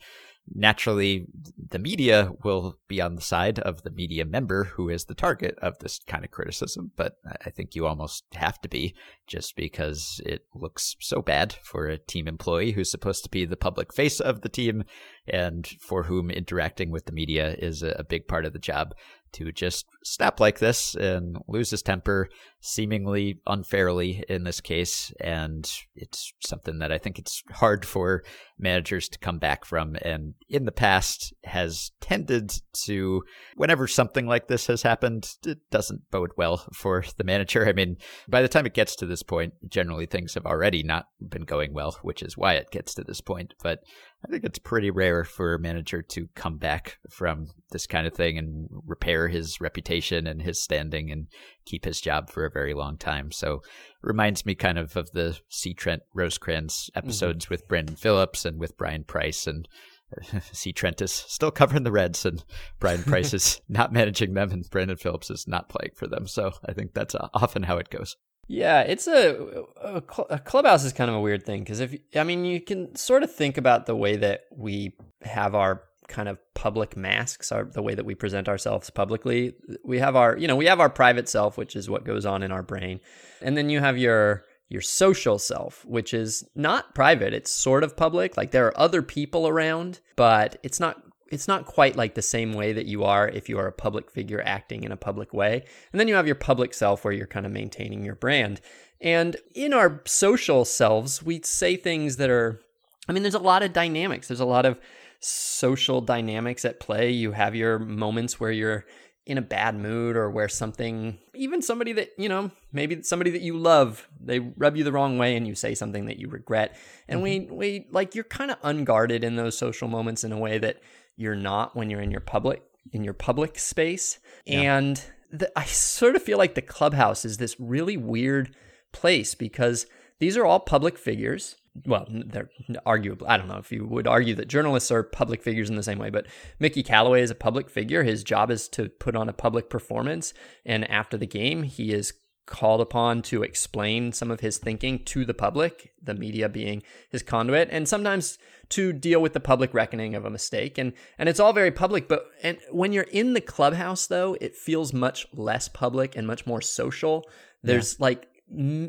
[0.52, 1.26] naturally
[1.70, 5.56] the media will be on the side of the media member who is the target
[5.62, 6.90] of this kind of criticism.
[6.96, 8.94] But I think you almost have to be
[9.26, 13.56] just because it looks so bad for a team employee who's supposed to be the
[13.56, 14.82] public face of the team
[15.28, 18.94] and for whom interacting with the media is a big part of the job
[19.32, 22.28] to just snap like this and lose his temper
[22.60, 28.24] seemingly unfairly in this case and it's something that I think it's hard for
[28.60, 33.22] managers to come back from and in the past has tended to
[33.56, 37.66] whenever something like this has happened it doesn't bode well for the manager.
[37.66, 37.96] I mean
[38.28, 41.72] by the time it gets to this point generally things have already not been going
[41.72, 43.54] well which is why it gets to this point.
[43.62, 43.80] But
[44.24, 48.12] I think it's pretty rare for a manager to come back from this kind of
[48.12, 51.28] thing and repair his reputation and his standing and
[51.70, 53.30] keep his job for a very long time.
[53.30, 53.62] So
[54.02, 55.72] reminds me kind of of the C.
[55.72, 57.54] Trent Rosecrans episodes mm-hmm.
[57.54, 59.68] with Brandon Phillips and with Brian Price and
[60.52, 60.72] C.
[60.72, 62.44] Trent is still covering the Reds and
[62.80, 66.26] Brian Price is not managing them and Brandon Phillips is not playing for them.
[66.26, 68.16] So I think that's uh, often how it goes.
[68.48, 72.24] Yeah, it's a, a, a clubhouse is kind of a weird thing because if I
[72.24, 76.38] mean you can sort of think about the way that we have our kind of
[76.54, 79.54] public masks, are the way that we present ourselves publicly.
[79.84, 82.42] We have our you know we have our private self, which is what goes on
[82.42, 83.00] in our brain,
[83.40, 87.32] and then you have your your social self, which is not private.
[87.32, 88.36] It's sort of public.
[88.36, 92.52] Like there are other people around, but it's not it's not quite like the same
[92.52, 95.64] way that you are if you are a public figure acting in a public way.
[95.92, 98.60] And then you have your public self where you're kind of maintaining your brand.
[99.00, 102.60] And in our social selves, we say things that are,
[103.08, 104.28] I mean, there's a lot of dynamics.
[104.28, 104.78] There's a lot of
[105.20, 107.10] social dynamics at play.
[107.10, 108.86] You have your moments where you're
[109.26, 113.42] in a bad mood or where something, even somebody that, you know, maybe somebody that
[113.42, 116.76] you love, they rub you the wrong way and you say something that you regret.
[117.06, 117.54] And mm-hmm.
[117.54, 120.80] we, we, like, you're kind of unguarded in those social moments in a way that
[121.16, 124.18] you're not when you're in your public in your public space.
[124.46, 124.76] Yeah.
[124.76, 128.54] And the, I sort of feel like the clubhouse is this really weird
[128.92, 129.86] place because
[130.18, 131.56] these are all public figures.
[131.86, 132.50] Well, they're
[132.84, 135.82] arguably, I don't know if you would argue that journalists are public figures in the
[135.82, 136.26] same way, but
[136.58, 138.02] Mickey Callaway is a public figure.
[138.02, 140.34] His job is to put on a public performance.
[140.66, 142.12] And after the game, he is
[142.50, 147.22] called upon to explain some of his thinking to the public, the media being his
[147.22, 148.38] conduit, and sometimes
[148.70, 150.76] to deal with the public reckoning of a mistake.
[150.76, 154.56] And and it's all very public, but and when you're in the clubhouse though, it
[154.56, 157.28] feels much less public and much more social.
[157.62, 158.04] There's yeah.
[158.04, 158.28] like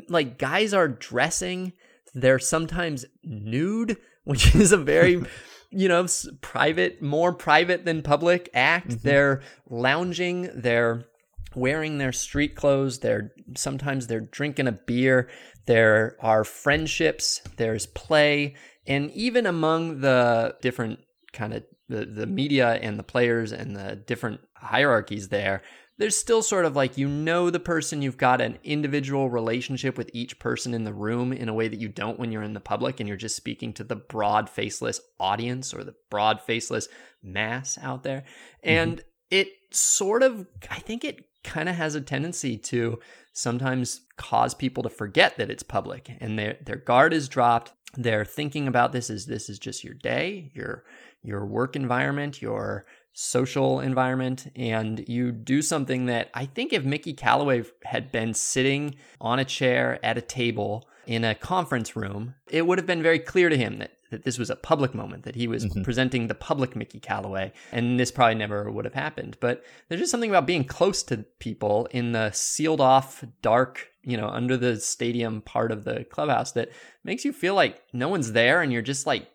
[0.08, 1.72] like guys are dressing,
[2.14, 5.22] they're sometimes nude, which is a very
[5.70, 6.06] you know
[6.42, 9.08] private more private than public act mm-hmm.
[9.08, 11.06] they're lounging they're
[11.54, 13.00] wearing their street clothes.
[13.00, 15.28] They're sometimes they're drinking a beer.
[15.66, 17.40] There are friendships.
[17.56, 18.54] There's play,
[18.86, 21.00] and even among the different
[21.32, 25.62] kind of the, the media and the players and the different hierarchies there,
[25.98, 30.10] there's still sort of like you know the person, you've got an individual relationship with
[30.12, 32.60] each person in the room in a way that you don't when you're in the
[32.60, 36.88] public and you're just speaking to the broad faceless audience or the broad faceless
[37.22, 38.24] mass out there.
[38.64, 38.70] Mm-hmm.
[38.70, 42.98] And it sort of, I think it kind of has a tendency to
[43.32, 47.72] sometimes cause people to forget that it's public and their their guard is dropped.
[47.96, 50.84] They're thinking about this as this is just your day, your
[51.22, 57.12] your work environment, your social environment and you do something that I think if Mickey
[57.12, 62.66] Callaway had been sitting on a chair at a table in a conference room, it
[62.66, 65.34] would have been very clear to him that, that this was a public moment, that
[65.34, 65.82] he was Mm-hmm.
[65.82, 69.36] presenting the public Mickey Callaway, and this probably never would have happened.
[69.40, 74.16] But there's just something about being close to people in the sealed off, dark, you
[74.16, 76.70] know, under the stadium part of the clubhouse that
[77.04, 79.28] makes you feel like no one's there and you're just like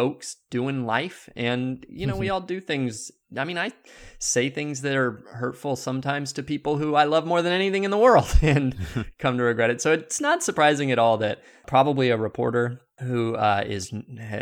[0.00, 1.28] folks doing life.
[1.36, 2.34] And you know we mm-hmm.
[2.34, 3.10] all do things.
[3.36, 3.70] I mean i
[4.18, 7.92] say things that are hurtful sometimes to people who i love more than anything in
[7.92, 8.74] the world and
[9.18, 9.80] come to regret it.
[9.82, 13.92] So it's not surprising at all that probably a reporter who uh, is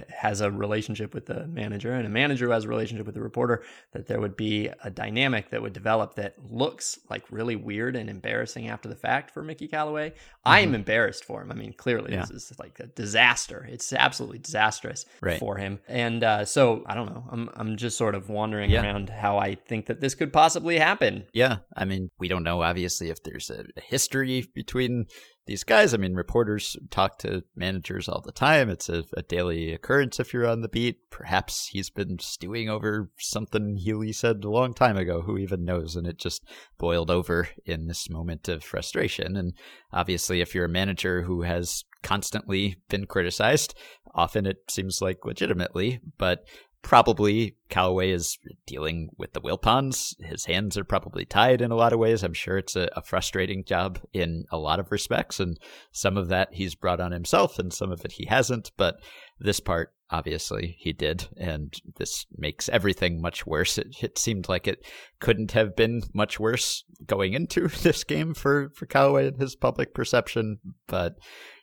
[0.09, 3.21] has a relationship with the manager and a manager who has a relationship with the
[3.21, 7.97] reporter that there would be a dynamic that would develop that looks like really weird
[7.97, 10.13] and embarrassing after the fact for Mickey Callaway.
[10.45, 11.51] I am embarrassed for him.
[11.53, 12.25] I mean, clearly Yeah.
[12.25, 13.67] this is like a disaster.
[13.71, 15.39] It's absolutely disastrous Right.
[15.39, 15.79] for him.
[15.89, 17.25] And uh, so I don't know.
[17.31, 18.83] I'm I'm just sort of wandering Yeah.
[18.83, 21.27] around how I think that this could possibly happen.
[21.33, 25.07] Yeah, I mean, we don't know obviously if there's a history between
[25.49, 25.93] these guys.
[25.93, 28.69] I mean, reporters talk to managers all the time.
[28.71, 31.11] It's a, a daily occurrence if you're on the beat.
[31.11, 35.23] Perhaps he's been stewing over something Healey said a long time ago.
[35.23, 35.97] Who even knows?
[35.97, 36.45] And it just
[36.79, 39.37] boiled over in this moment of frustration.
[39.37, 39.55] And
[39.93, 43.75] obviously, if you're a manager who has constantly been criticized,
[44.15, 46.45] often it seems like legitimately, but
[46.83, 50.15] probably Callaway is dealing with the Wilpons.
[50.25, 52.23] His hands are probably tied in a lot of ways.
[52.23, 55.59] I'm sure it's a, a frustrating job in a lot of respects, and
[55.93, 58.71] some of that he's brought on himself, and some of it he hasn't.
[58.77, 58.97] But
[59.39, 63.77] this part, obviously, he did, and this makes everything much worse.
[63.77, 64.87] It, it seemed like it
[65.21, 69.95] couldn't have been much worse going into this game for for Callaway and his public
[69.95, 71.17] perception, but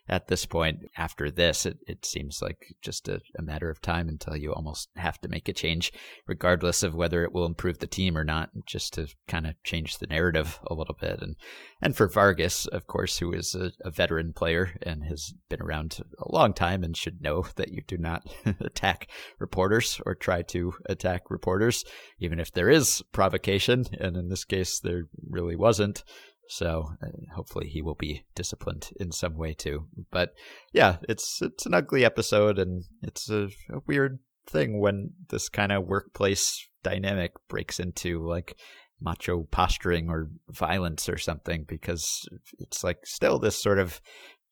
[0.08, 4.08] at this point, after this, it, it seems like just a, a matter of time
[4.08, 5.92] until you almost have to make a change,
[6.26, 9.98] regardless of whether it will improve the team or not, just to kind of change
[9.98, 11.20] the narrative a little bit.
[11.20, 11.36] And
[11.82, 15.98] and for Vargas, of course, who is a, a veteran player and has been around
[16.18, 18.22] a long time and should know that you do not
[18.60, 21.84] attack reporters or try to attack reporters,
[22.18, 23.84] even if there is provocation.
[23.98, 26.04] And in this case, there really wasn't.
[26.48, 29.86] So uh, hopefully he will be disciplined in some way too.
[30.10, 30.30] But
[30.72, 35.72] yeah, it's it's an ugly episode, and it's a, a weird thing when this kind
[35.72, 38.56] of workplace dynamic breaks into like
[39.00, 42.26] macho posturing or violence or something because
[42.58, 44.00] it's like still this sort of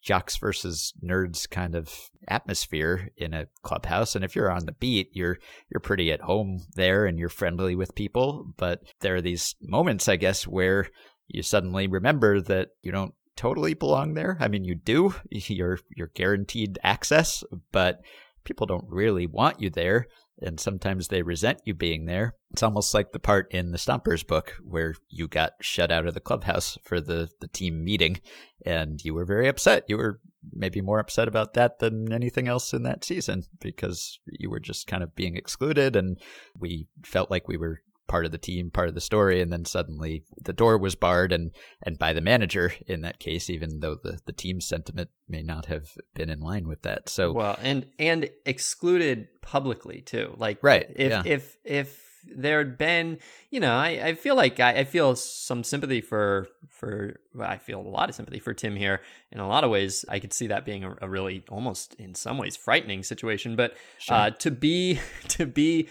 [0.02, 5.08] jocks versus nerds kind of atmosphere in a clubhouse and if you're on the beat
[5.14, 5.38] you're
[5.70, 10.08] you're pretty at home there and you're friendly with people but there are these moments
[10.08, 10.88] i guess where
[11.28, 14.36] you suddenly remember that you don't totally belong there.
[14.40, 15.14] I mean, you do.
[15.30, 18.00] You're you're guaranteed access, but
[18.44, 20.06] people don't really want you there,
[20.40, 22.34] and sometimes they resent you being there.
[22.52, 26.14] It's almost like the part in the Stompers book where you got shut out of
[26.14, 28.20] the clubhouse for the the team meeting,
[28.64, 29.84] and you were very upset.
[29.88, 30.20] You were
[30.52, 34.86] maybe more upset about that than anything else in that season because you were just
[34.86, 36.20] kind of being excluded, and
[36.58, 39.64] we felt like we were part of the team, part of the story, and then
[39.64, 41.50] suddenly the door was barred and
[41.82, 45.66] and by the manager in that case, even though the the team sentiment may not
[45.66, 47.08] have been in line with that.
[47.08, 50.34] So Well, and and excluded publicly too.
[50.36, 51.22] Like Right, if yeah.
[51.24, 53.18] if if there had been,
[53.50, 57.58] you know, I, I feel like I, I feel some sympathy for for well, I
[57.58, 59.00] feel a lot of sympathy for Tim here.
[59.30, 62.14] In a lot of ways, I could see that being a, a really almost in
[62.14, 63.56] some ways frightening situation.
[63.56, 63.74] But
[64.08, 65.88] uh, to be to be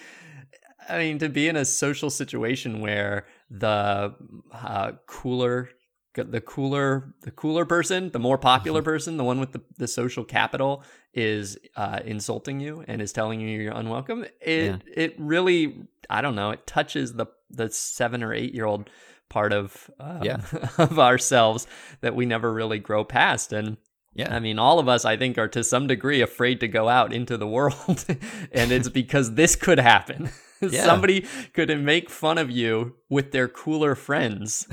[0.90, 4.14] I mean, to be in a social situation where the
[4.54, 5.70] uh, cooler,
[6.16, 10.24] the cooler, the cooler person, the more popular person, the one with the, the social
[10.24, 14.26] capital, is uh, insulting you and is telling you you're unwelcome.
[14.42, 14.78] It Yeah.
[14.96, 18.90] it really, I don't know, it touches the the seven or eight year old
[19.30, 20.42] part of uh, Yeah.
[20.78, 21.68] of ourselves
[22.02, 23.78] that we never really grow past and.
[24.16, 26.88] yeah, I mean, all of us, I think, are to some degree afraid to go
[26.88, 28.06] out into the world.
[28.52, 30.30] and it's because this could happen.
[30.74, 30.86] Yeah.
[30.86, 34.68] Somebody could make fun of you with their cooler friends.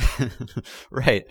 [0.90, 1.26] right.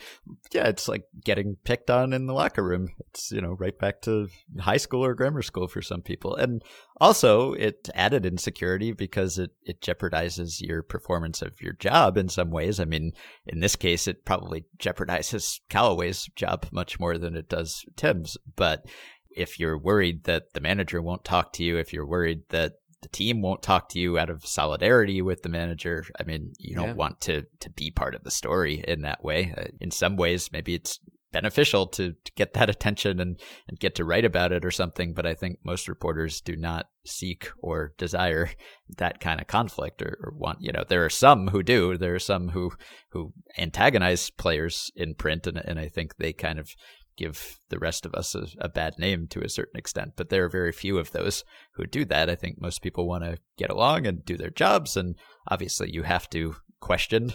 [0.52, 2.89] Yeah, it's like getting picked on in the locker room.
[3.10, 4.28] It's, you know, right back to
[4.60, 6.36] high school or grammar school for some people.
[6.36, 6.62] And
[7.02, 12.52] also, it added insecurity because it, it jeopardizes your performance of your job in some
[12.52, 12.80] ways.
[12.80, 13.13] I mean,
[13.48, 18.38] in this case, it probably jeopardizes Callaway's job much more than it does Tim's.
[18.56, 18.86] But
[19.32, 23.09] if you're worried that the manager won't talk to you, if you're worried that the
[23.09, 26.03] team won't talk to you out of solidarity with the manager.
[26.19, 26.93] I mean, you don't Yeah.
[26.93, 29.53] want to to be part of the story in that way.
[29.57, 30.99] Uh, in some ways, maybe it's
[31.31, 35.13] beneficial to, to get that attention and, and get to write about it or something.
[35.13, 38.50] But I think most reporters do not seek or desire
[38.97, 41.97] that kind of conflict or, or, want, you know, there are some who do.
[41.97, 42.71] There are some who,
[43.12, 45.45] who antagonize players in print.
[45.47, 46.71] And, and I think they kind of
[47.20, 50.13] give the rest of us a, a bad name to a certain extent.
[50.15, 51.44] But there are very few of those
[51.74, 52.30] who do that.
[52.30, 54.96] I think most people want to get along and do their jobs.
[54.96, 55.15] And
[55.48, 57.34] obviously you have to question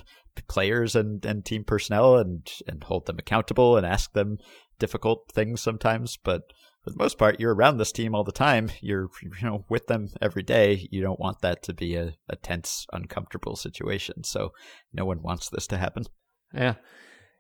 [0.48, 4.38] players and, and team personnel and, and hold them accountable and ask them
[4.78, 6.16] difficult things sometimes.
[6.16, 6.42] But
[6.82, 8.70] for the most part, you're around this team all the time.
[8.80, 10.88] You're you know with them every day.
[10.90, 14.24] You don't want that to be a, a tense, uncomfortable situation.
[14.24, 14.52] So
[14.92, 16.04] no one wants this to happen.
[16.52, 16.74] Yeah.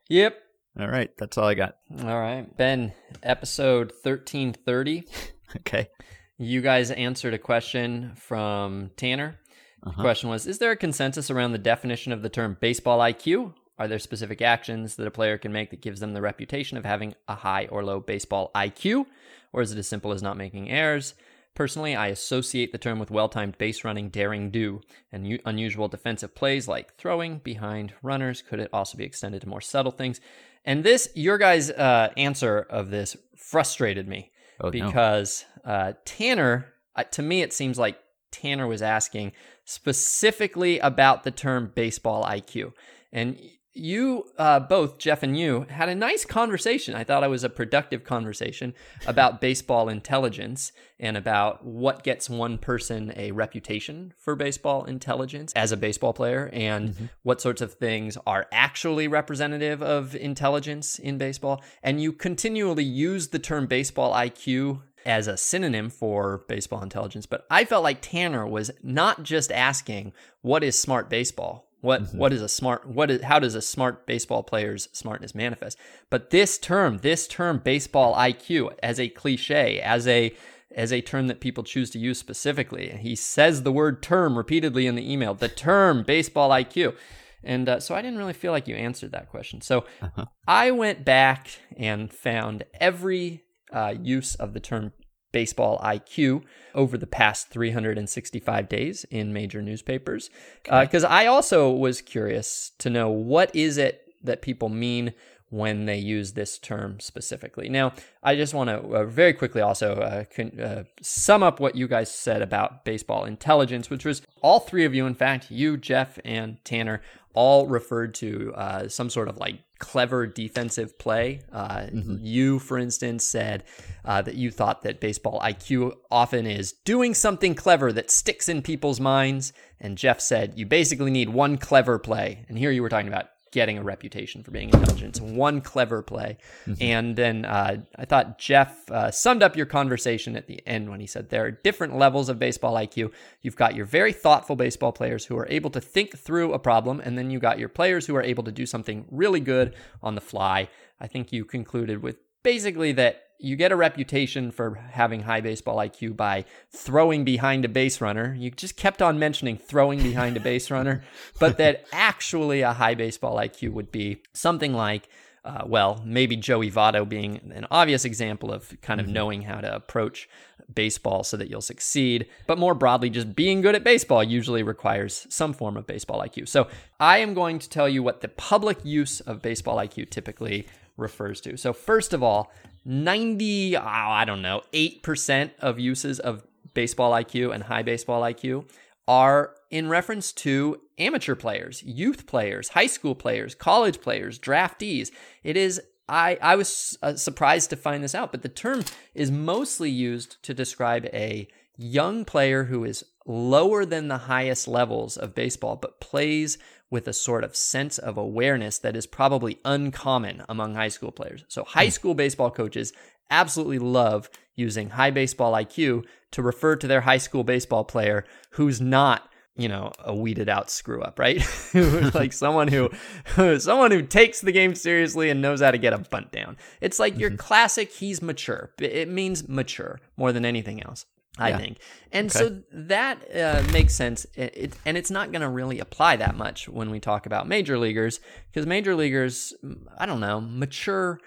[0.08, 0.36] Yep.
[0.78, 1.76] All right, that's all I got.
[2.00, 2.92] All right, Ben.
[3.22, 5.04] Episode thirteen thirty.
[5.58, 5.88] okay.
[6.36, 9.38] You guys answered a question from Tanner.
[9.84, 9.96] Uh-huh.
[9.96, 13.54] The question was Is there a consensus around the definition of the term baseball IQ?
[13.78, 16.84] Are there specific actions that a player can make that gives them the reputation of
[16.84, 19.06] having a high or low baseball IQ?
[19.52, 21.14] Or is it as simple as not making errors?
[21.54, 24.80] Personally, I associate the term with well timed base running, daring do,
[25.12, 28.42] and u- unusual defensive plays like throwing behind runners.
[28.42, 30.20] Could it also be extended to more subtle things?
[30.64, 35.72] And this, your guys' uh, answer of this frustrated me oh, because no.
[35.72, 37.98] uh, Tanner, uh, to me, it seems like
[38.30, 39.32] Tanner was asking
[39.64, 42.72] specifically about the term baseball IQ.
[43.12, 43.38] And
[43.74, 46.94] you uh, both, Jeff and you, had a nice conversation.
[46.94, 48.72] I thought it was a productive conversation
[49.06, 50.70] about baseball intelligence
[51.00, 56.48] and about what gets one person a reputation for baseball intelligence as a baseball player
[56.52, 57.04] and mm-hmm.
[57.24, 61.62] what sorts of things are actually representative of intelligence in baseball.
[61.82, 67.44] And you continually use the term baseball IQ as a synonym for baseball intelligence, but
[67.50, 72.16] I felt like Tanner was not just asking what is smart baseball, what mm-hmm.
[72.16, 75.78] what is a smart what is how does a smart baseball player's smartness manifest?
[76.08, 80.34] But this term, this term baseball IQ as a cliche, as a
[80.74, 82.88] as a term that people choose to use specifically.
[83.00, 86.96] He says the word term repeatedly in the email, the term baseball IQ.
[87.44, 89.60] And uh, so I didn't really feel like you answered that question.
[89.60, 90.24] So uh-huh.
[90.48, 94.94] I went back and found every uh, use of the term
[95.34, 96.44] baseball IQ
[96.76, 100.30] over the past 365 days in major newspapers.
[100.62, 105.12] Because uh, I also was curious to know what is it that people mean
[105.50, 107.68] when they use this term specifically.
[107.68, 111.74] Now, I just want to uh, very quickly also uh, con- uh, sum up what
[111.74, 115.76] you guys said about baseball intelligence, which was all three of you, in fact, you,
[115.76, 117.02] Jeff, and Tanner,
[117.34, 121.42] all referred to uh, some sort of like clever defensive play.
[121.52, 122.16] Uh, mm-hmm.
[122.20, 123.64] You, for instance, said
[124.04, 128.62] uh, that you thought that baseball IQ often is doing something clever that sticks in
[128.62, 129.52] people's minds.
[129.78, 132.46] And Jeff said you basically need one clever play.
[132.48, 135.16] And here you were talking about getting a reputation for being intelligent.
[135.16, 136.38] So one clever play.
[136.66, 136.82] Mm-hmm.
[136.82, 140.98] And then uh, I thought Jeff uh, summed up your conversation at the end when
[140.98, 143.12] he said there are different levels of baseball IQ.
[143.42, 147.00] You've got your very thoughtful baseball players who are able to think through a problem,
[147.00, 150.16] and then you got your players who are able to do something really good on
[150.16, 150.68] the fly.
[151.00, 155.76] I think you concluded with basically that you get a reputation for having high baseball
[155.76, 158.34] IQ by throwing behind a base runner.
[158.38, 161.02] You just kept on mentioning throwing behind a base runner,
[161.40, 165.08] but that actually a high baseball IQ would be something like,
[165.44, 169.14] uh, well, maybe Joey Votto being an obvious example of kind of mm-hmm.
[169.14, 170.28] knowing how to approach
[170.72, 172.26] baseball so that you'll succeed.
[172.46, 176.48] But more broadly, just being good at baseball usually requires some form of baseball IQ.
[176.48, 176.68] So
[176.98, 180.66] I am going to tell you what the public use of baseball IQ typically
[180.96, 181.56] refers to.
[181.56, 182.52] So, first of all,
[182.84, 188.68] 90, oh, I don't know, 8% of uses of baseball IQ and high baseball IQ
[189.06, 195.10] are in reference to amateur players, youth players, high school players, college players, draftees.
[195.42, 198.84] It is I I was uh, surprised to find this out, but the term
[199.14, 205.16] is mostly used to describe a young player who is lower than the highest levels
[205.16, 206.58] of baseball but plays
[206.94, 211.44] with a sort of sense of awareness that is probably uncommon among high school players.
[211.48, 211.90] So, high hmm.
[211.90, 212.92] school baseball coaches
[213.32, 218.80] absolutely love using high baseball IQ to refer to their high school baseball player who's
[218.80, 221.42] not you know a weeded out screw up right
[222.14, 222.88] like someone who
[223.58, 227.00] someone who takes the game seriously and knows how to get a bunt down it's
[227.00, 227.20] like mm-hmm.
[227.22, 231.06] your classic he's mature it means mature more than anything else
[231.38, 231.58] I yeah.
[231.58, 231.78] think.
[232.12, 232.38] And okay.
[232.38, 234.24] so that uh, makes sense.
[234.34, 237.48] It, it, and it's not going to really apply that much when we talk about
[237.48, 238.20] major leaguers
[238.50, 239.52] because major leaguers,
[239.98, 241.20] I don't know, mature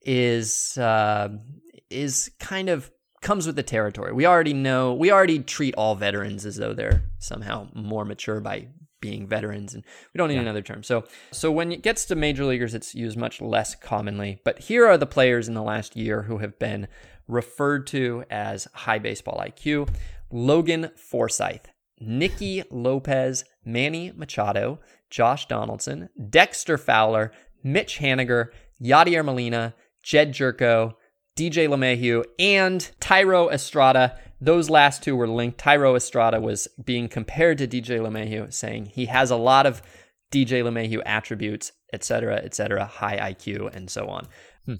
[0.00, 1.28] is uh,
[1.90, 2.90] is kind of
[3.20, 4.12] comes with the territory.
[4.12, 8.66] We already know, we already treat all veterans as though they're somehow more mature by
[9.02, 9.84] being veterans, and
[10.14, 10.82] we don't need another term.
[10.82, 14.40] So, so when it gets to major leaguers, it's used much less commonly.
[14.44, 16.88] But here are the players in the last year who have been
[17.28, 19.90] referred to as high baseball IQ:
[20.30, 21.66] Logan Forsythe,
[22.00, 24.78] Nicky Lopez, Manny Machado,
[25.10, 27.32] Josh Donaldson, Dexter Fowler,
[27.62, 28.48] Mitch Haniger,
[28.82, 30.94] Yadier Molina, Jedd Gyorko,
[31.36, 34.18] DJ LeMahieu, and Thairo Estrada.
[34.44, 35.58] Those last two were linked.
[35.62, 39.80] Thairo Estrada was being compared to DJ LeMahieu, saying he has a lot of
[40.32, 44.26] DJ LeMahieu attributes, etc., etc., high IQ, and so on.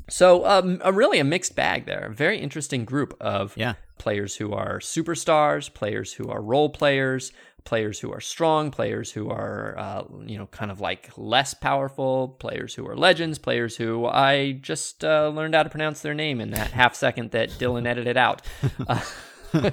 [0.08, 2.06] So, um, a really a mixed bag there.
[2.10, 3.74] A very interesting group of Yeah.
[3.98, 7.32] players who are superstars, players who are role players,
[7.64, 12.28] players who are strong, players who are, uh, you know, kind of like less powerful,
[12.40, 16.40] players who are legends, players who I just uh, learned how to pronounce their name
[16.40, 18.42] in that half second that Dylan edited out.
[18.88, 19.00] Uh,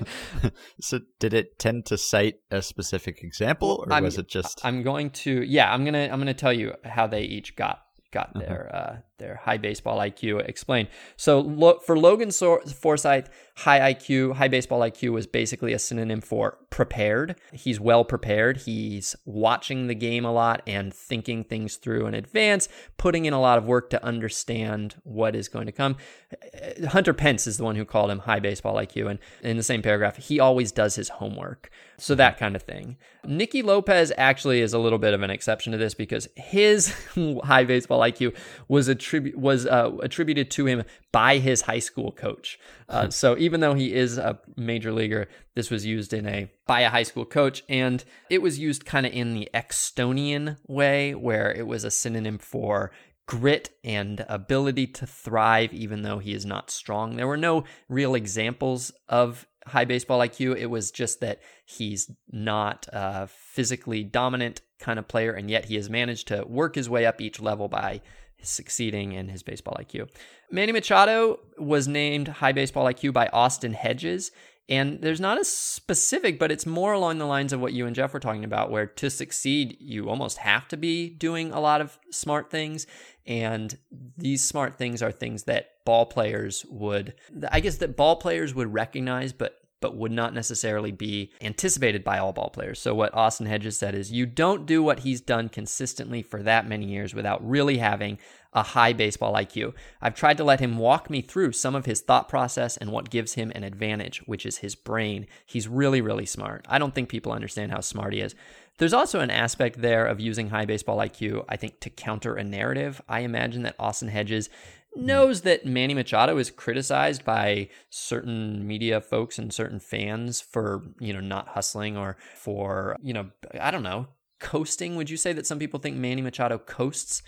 [0.82, 4.66] So did it tend to cite a specific example, or I'm- was it just?
[4.66, 8.34] I'm going to yeah, I'm gonna I'm gonna tell you how they each got got
[8.34, 10.90] their uh, their high baseball IQ explained.
[11.16, 13.28] So for Logan Forsythe,
[13.60, 17.36] high IQ, high baseball IQ was basically a synonym for prepared.
[17.52, 18.58] He's well prepared.
[18.58, 23.42] He's watching the game a lot and thinking things through in advance, putting in a
[23.42, 25.98] lot of work to understand what is going to come.
[26.34, 29.64] Uh, Hunter Pence is the one who called him high baseball IQ, and in the
[29.64, 31.70] same paragraph, he always does his homework.
[31.98, 32.96] So that kind of thing.
[33.26, 36.96] Nicky Lopez actually is a little bit of an exception to this because his
[37.44, 38.36] high baseball IQ
[38.70, 42.60] was attribu- was uh, attributed to him by his high school coach.
[42.88, 46.82] Uh, so even though he is a major leaguer, this was used in a by
[46.82, 51.51] a high school coach, and it was used kind of in the Ecksteinian way, where
[51.51, 52.91] it was a synonym for
[53.26, 57.16] grit and ability to thrive even though he is not strong.
[57.16, 60.57] There were no real examples of high baseball IQ.
[60.57, 65.76] It was just that he's not a physically dominant kind of player, and yet he
[65.76, 68.01] has managed to work his way up each level by
[68.42, 70.10] succeeding in his baseball IQ.
[70.52, 74.32] Manny Machado was named high baseball IQ by Austin Hedges.
[74.70, 77.96] And there's not a specific, but it's more along the lines of what you and
[77.96, 81.82] Jeff were talking about, where to succeed, you almost have to be doing a lot
[81.82, 82.86] of smart things.
[83.26, 83.76] And
[84.16, 87.16] these smart things are things that ball players would,
[87.52, 92.18] I guess, that ball players would recognize, but but would not necessarily be anticipated by
[92.18, 92.80] all ball players.
[92.80, 96.68] So what Austin Hedges said is you don't do what he's done consistently for that
[96.68, 98.18] many years without really having
[98.54, 99.74] a high baseball IQ.
[100.02, 103.12] I've tried to let him walk me through some of his thought process and what
[103.12, 105.28] gives him an advantage, which is his brain.
[105.46, 106.66] He's really, really smart.
[106.68, 108.36] I don't think people understand how smart he is.
[108.80, 112.44] There's also an aspect there of using high baseball IQ, I think, to counter a
[112.44, 113.02] narrative.
[113.10, 114.50] I imagine that Austin Hedges
[114.96, 121.14] knows that Manny Machado is criticized by certain media folks and certain fans for, you
[121.14, 123.30] know, not hustling or for, you know,
[123.60, 124.08] I don't know,
[124.40, 124.96] coasting.
[124.96, 127.22] Would you say that some people think Manny Machado coasts?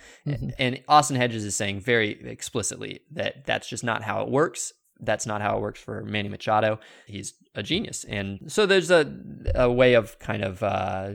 [0.57, 4.73] And Austin Hedges is saying very explicitly that that's just not how it works.
[4.99, 6.79] That's not how it works for Manny Machado.
[7.07, 8.03] He's a genius.
[8.05, 9.11] And so there's a,
[9.55, 11.13] a way of kind of uh,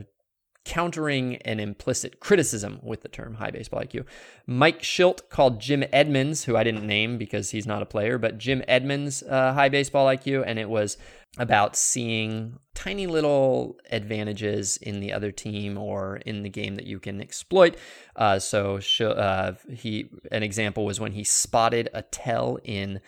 [0.67, 4.03] countering an implicit criticism with the term high baseball IQ.
[4.45, 8.37] Mike Shildt called Jim Edmonds, who I didn't name because he's not a player, but
[8.37, 10.97] Jim Edmonds uh, high baseball IQ, and it was
[11.37, 16.99] about seeing tiny little advantages in the other team or in the game that you
[16.99, 17.77] can exploit.
[18.17, 22.99] Uh, so uh, he an example was when he spotted a tell in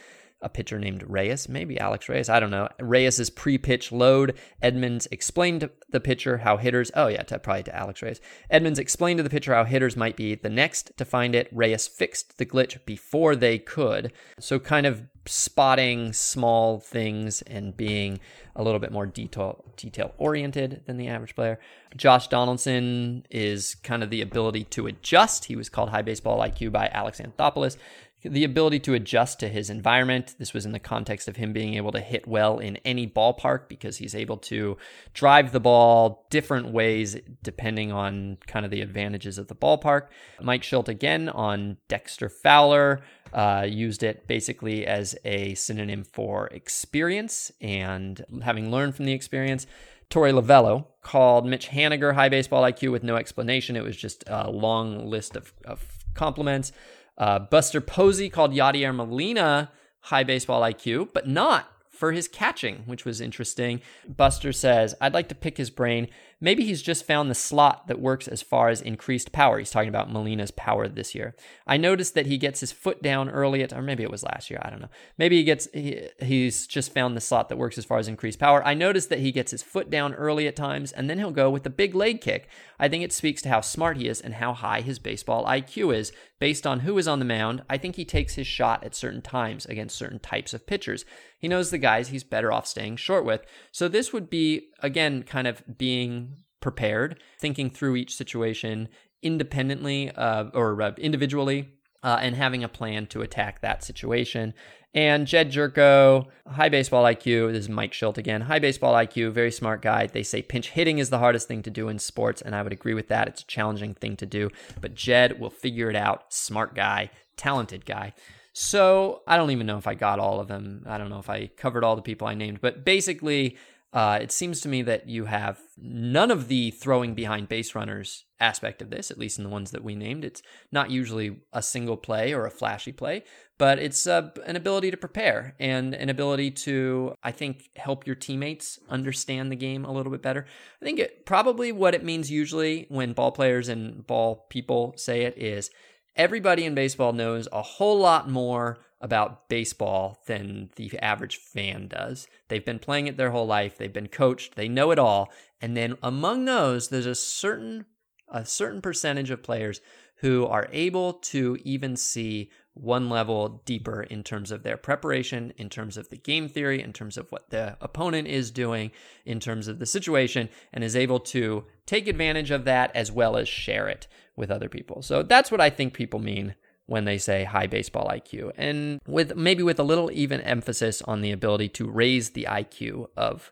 [0.42, 2.70] a pitcher named Reyes, maybe Alex Reyes, I don't know.
[2.80, 4.38] Reyes's pre-pitch load.
[4.62, 6.92] Edmonds explained to the pitcher how hitters.
[6.96, 8.22] Oh yeah, to, probably to Alex Reyes.
[8.50, 11.50] Edmonds explained to the pitcher how hitters might be the next to find it.
[11.52, 14.14] Reyes fixed the glitch before they could.
[14.40, 18.20] So kind of spotting small things and being
[18.56, 21.60] a little bit more detail detail oriented than the average player.
[21.96, 25.46] Josh Donaldson is kind of the ability to adjust.
[25.46, 27.78] He was called high baseball IQ by Alex Anthopoulos
[28.24, 30.36] the ability to adjust to his environment.
[30.38, 33.70] This was in the context of him being able to hit well in any ballpark
[33.70, 34.78] because he's able to
[35.14, 40.08] drive the ball different ways depending on kind of the advantages of the ballpark.
[40.42, 43.02] Mike Shildt again on Dexter Fowler
[43.34, 49.66] uh, used it basically as a synonym for experience and having learned from the experience.
[50.10, 53.76] Torey Lovullo called Mitch Haniger high baseball IQ with no explanation.
[53.76, 56.72] It was just a long list of, of compliments.
[57.20, 59.72] Uh, Buster Posey called Yadier Molina
[60.04, 63.82] high baseball IQ, but not for his catching, which was interesting.
[64.08, 66.08] Buster says, I'd like to pick his brain.
[66.42, 69.60] Maybe he's just found the slot that works as far as increased power.
[69.60, 71.36] He's talking about Molina's power this year.
[71.68, 74.50] I noticed that he gets his foot down early at, or maybe it was last
[74.50, 74.62] year.
[74.64, 74.90] I don't know.
[75.18, 78.40] Maybe he gets, he, he's just found the slot that works as far as increased
[78.40, 78.66] power.
[78.66, 81.50] I noticed that he gets his foot down early at times, and then he'll go
[81.50, 82.48] with a big leg kick.
[82.80, 85.94] I think it speaks to how smart he is and how high his baseball IQ
[85.94, 86.14] is.
[86.40, 89.22] Based on who is on the mound, I think he takes his shot at certain
[89.22, 91.04] times against certain types of pitchers.
[91.38, 93.42] He knows the guys he's better off staying short with.
[93.74, 98.90] So this would be, again, kind of being prepared, thinking through each situation
[99.22, 101.70] independently uh, or uh, individually,
[102.04, 104.54] uh, and having a plan to attack that situation.
[104.94, 107.52] And Jedd Gyorko, high baseball IQ.
[107.52, 108.42] This is Mike Shildt again.
[108.42, 110.08] High baseball IQ, very smart guy.
[110.08, 112.74] They say pinch hitting is the hardest thing to do in sports, and I would
[112.74, 113.28] agree with that.
[113.28, 114.50] It's a challenging thing to do,
[114.82, 116.34] but Jedd will figure it out.
[116.34, 118.14] Smart guy, talented guy.
[118.54, 120.84] So I don't even know if I got all of them.
[120.88, 123.58] I don't know if I covered all the people I named, but basically,
[123.92, 128.26] uh, it seems to me that you have none of the throwing behind base runners
[128.40, 130.24] aspect of this, at least in the ones that we named.
[130.24, 133.24] It's not usually a single play or a flashy play,
[133.58, 138.16] but it's uh, an ability to prepare and an ability to, I think, help your
[138.16, 140.46] teammates understand the game a little bit better.
[140.80, 145.24] I think it probably what it means usually when ball players and ball people say
[145.24, 145.72] it is
[146.16, 152.28] everybody in baseball knows a whole lot more about baseball than the average fan does.
[152.48, 155.32] They've been playing it their whole life, they've been coached, they know it all.
[155.62, 157.86] And then among those, there's a certain
[158.32, 159.82] a certain percentage of players
[160.18, 165.70] who are able to even see one level deeper in terms of their preparation, in
[165.70, 168.92] terms of the game theory, in terms of what the opponent is doing,
[169.26, 173.36] in terms of the situation, and is able to take advantage of that as well
[173.36, 175.02] as share it with other people.
[175.02, 176.56] So that's what I think people mean
[176.90, 181.22] when they say high baseball IQ, and with maybe with a little even emphasis on
[181.22, 183.52] the ability to raise the IQ of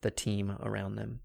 [0.00, 1.20] the team around them.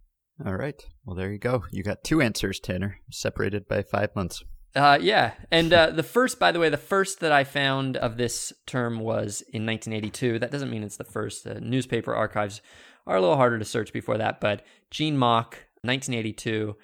[0.46, 0.86] All right.
[1.06, 1.64] Well, there you go.
[1.72, 4.44] You got two answers, Tanner, separated by five months.
[4.76, 8.18] Uh, yeah, and uh, the first, by the way, the first that I found of
[8.18, 10.40] this term was in 1982.
[10.40, 11.46] That doesn't mean it's the first.
[11.46, 12.60] Uh, newspaper archives
[13.06, 16.76] are a little harder to search before that, but Gene Mauch, 1982.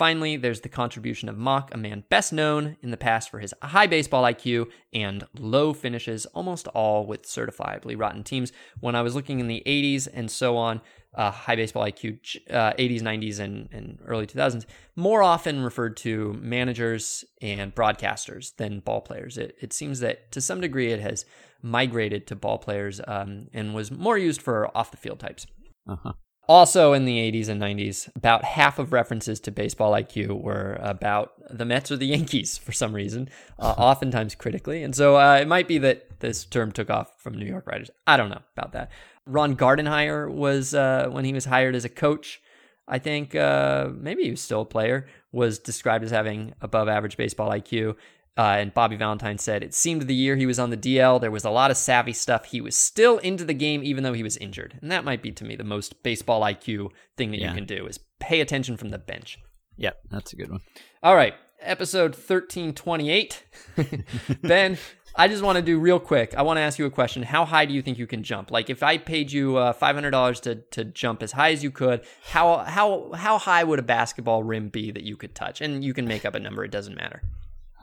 [0.00, 3.52] Finally, there's the contribution of Mauch, a man best known in the past for his
[3.60, 8.50] high baseball IQ and low finishes, almost all with certifiably rotten teams.
[8.80, 10.80] When I was looking in the 80s and so on,
[11.14, 14.64] uh, high baseball IQ, uh, 80s, 90s, and, and early 2000s,
[14.96, 19.36] more often referred to managers and broadcasters than ball players.
[19.36, 21.26] It, it seems that to some degree it has
[21.60, 25.46] migrated to ball players um, and was more used for off the field types.
[25.86, 26.14] Uh-huh.
[26.50, 31.34] Also, in the 80s and 90s, about half of references to baseball IQ were about
[31.48, 33.28] the Mets or the Yankees for some reason,
[33.60, 34.82] uh, oftentimes critically.
[34.82, 37.88] And so uh, it might be that this term took off from New York writers.
[38.04, 38.90] I don't know about that.
[39.26, 42.42] Ron Gardenhire was, uh, when he was hired as a coach,
[42.88, 47.16] I think uh, maybe he was still a player, was described as having above average
[47.16, 47.94] baseball IQ.
[48.38, 51.30] Uh, and Bobby Valentine said, It seemed the year he was on the DL, there
[51.30, 52.46] was a lot of savvy stuff.
[52.46, 54.78] He was still into the game, even though he was injured.
[54.80, 57.48] And that might be, to me, the most baseball IQ thing that Yeah.
[57.50, 59.38] you can do is pay attention from the bench.
[59.76, 60.60] Yep, that's a good one.
[61.02, 63.44] All right, episode 1328.
[64.42, 64.78] ben,
[65.16, 66.34] I just want to do real quick.
[66.36, 67.22] I want to ask you a question.
[67.22, 68.50] How high do you think you can jump?
[68.50, 72.02] Like if I paid you uh, $500 to, to jump as high as you could,
[72.22, 75.60] how, how, how high would a basketball rim be that you could touch?
[75.60, 77.22] And you can make up a number, it doesn't matter.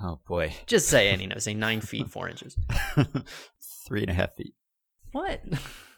[0.01, 2.55] Oh boy, Just say any, no, say nine feet, four inches.
[3.87, 4.53] three and a half feet.
[5.11, 5.41] What?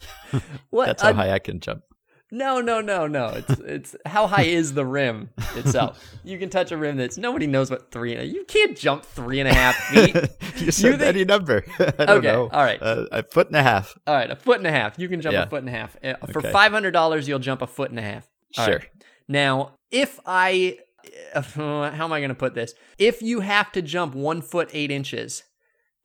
[0.70, 0.86] what?
[0.86, 1.84] That's how Uh, high I can jump.
[2.32, 3.28] No, no, no, no.
[3.30, 6.00] It's it's how high is the rim itself?
[6.24, 8.22] You can touch a rim that's nobody knows what three.
[8.24, 10.16] You can't jump three and a half feet.
[10.58, 11.66] you said think- any number.
[11.80, 12.48] Okay, know.
[12.54, 12.80] all right.
[12.82, 13.98] Uh, a foot and a half.
[14.06, 15.00] All right, a foot and a half.
[15.00, 15.44] You can jump Yeah.
[15.44, 15.98] a foot and a half.
[16.04, 16.52] Uh, For Okay.
[16.52, 18.28] five hundred dollars, you'll jump a foot and a half.
[18.60, 18.76] All Sure.
[18.78, 18.88] right.
[19.28, 20.78] Now, if I,
[21.34, 22.74] how am I going to put this?
[22.98, 25.44] If you have to jump one foot eight inches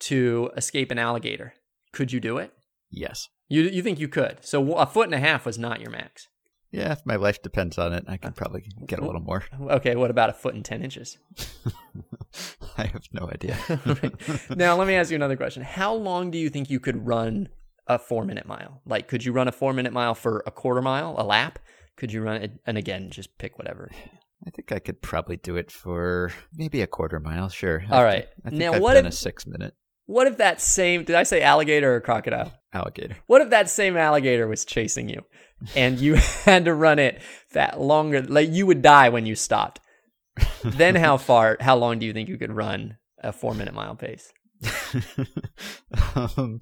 [0.01, 1.55] to escape an alligator,
[1.93, 2.53] could you do it?
[2.91, 3.29] Yes.
[3.49, 4.39] You you think you could?
[4.45, 6.29] So a foot and a half was not your max.
[6.71, 9.45] Yeah, if my life depends on it, I can probably get a little more.
[9.61, 11.19] Okay, what about a foot and ten inches?
[12.77, 13.57] I have no idea.
[14.57, 15.63] now let me ask you another question.
[15.63, 17.49] How long do you think you could run
[17.87, 18.81] a four minute mile?
[18.87, 21.61] Like, could you run a four minute mile for a quarter mile, a lap?
[21.97, 22.53] Could you run it?
[22.67, 23.91] And again, just pick whatever.
[24.47, 27.49] I think I could probably do it for maybe a quarter mile.
[27.49, 27.83] Sure.
[27.91, 28.29] All I right.
[28.45, 29.75] I think Now, I've what done if- a six minute
[30.07, 32.53] What if that same, did I say alligator or crocodile?
[32.73, 33.17] alligator.
[33.27, 35.23] What if that same alligator was chasing you
[35.75, 36.15] and you
[36.45, 37.21] had to run it
[37.53, 39.81] that longer, like you would die when you stopped?
[40.65, 43.95] then how far, how long do you think you could run a four minute mile
[43.97, 44.33] pace?
[46.17, 46.61] um,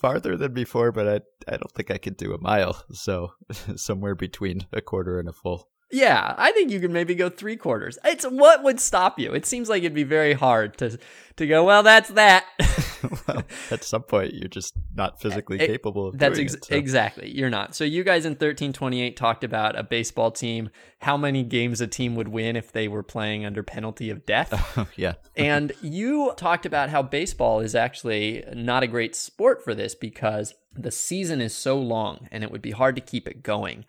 [0.00, 1.20] farther than before, but I
[1.52, 2.82] I don't think I could do a mile.
[2.92, 3.30] So
[3.76, 5.68] somewhere between a quarter and a full.
[5.94, 7.98] Yeah, I think you could maybe go three quarters.
[8.04, 9.32] It's what would stop you?
[9.32, 10.98] It seems like it'd be very hard to
[11.36, 11.62] to go.
[11.64, 12.44] Well, that's that.
[13.28, 16.64] well, at some point, you're just not physically It- capable of That's doing ex- it.
[16.64, 17.30] so- exactly.
[17.30, 17.74] You're not.
[17.74, 20.70] So you guys in 1328 talked about a baseball team,
[21.00, 24.52] how many games a team would win if they were playing under penalty of death.
[24.76, 25.14] Oh, yeah.
[25.36, 30.54] and you talked about how baseball is actually not a great sport for this because
[30.72, 33.84] the season is so long and it would be hard to keep it going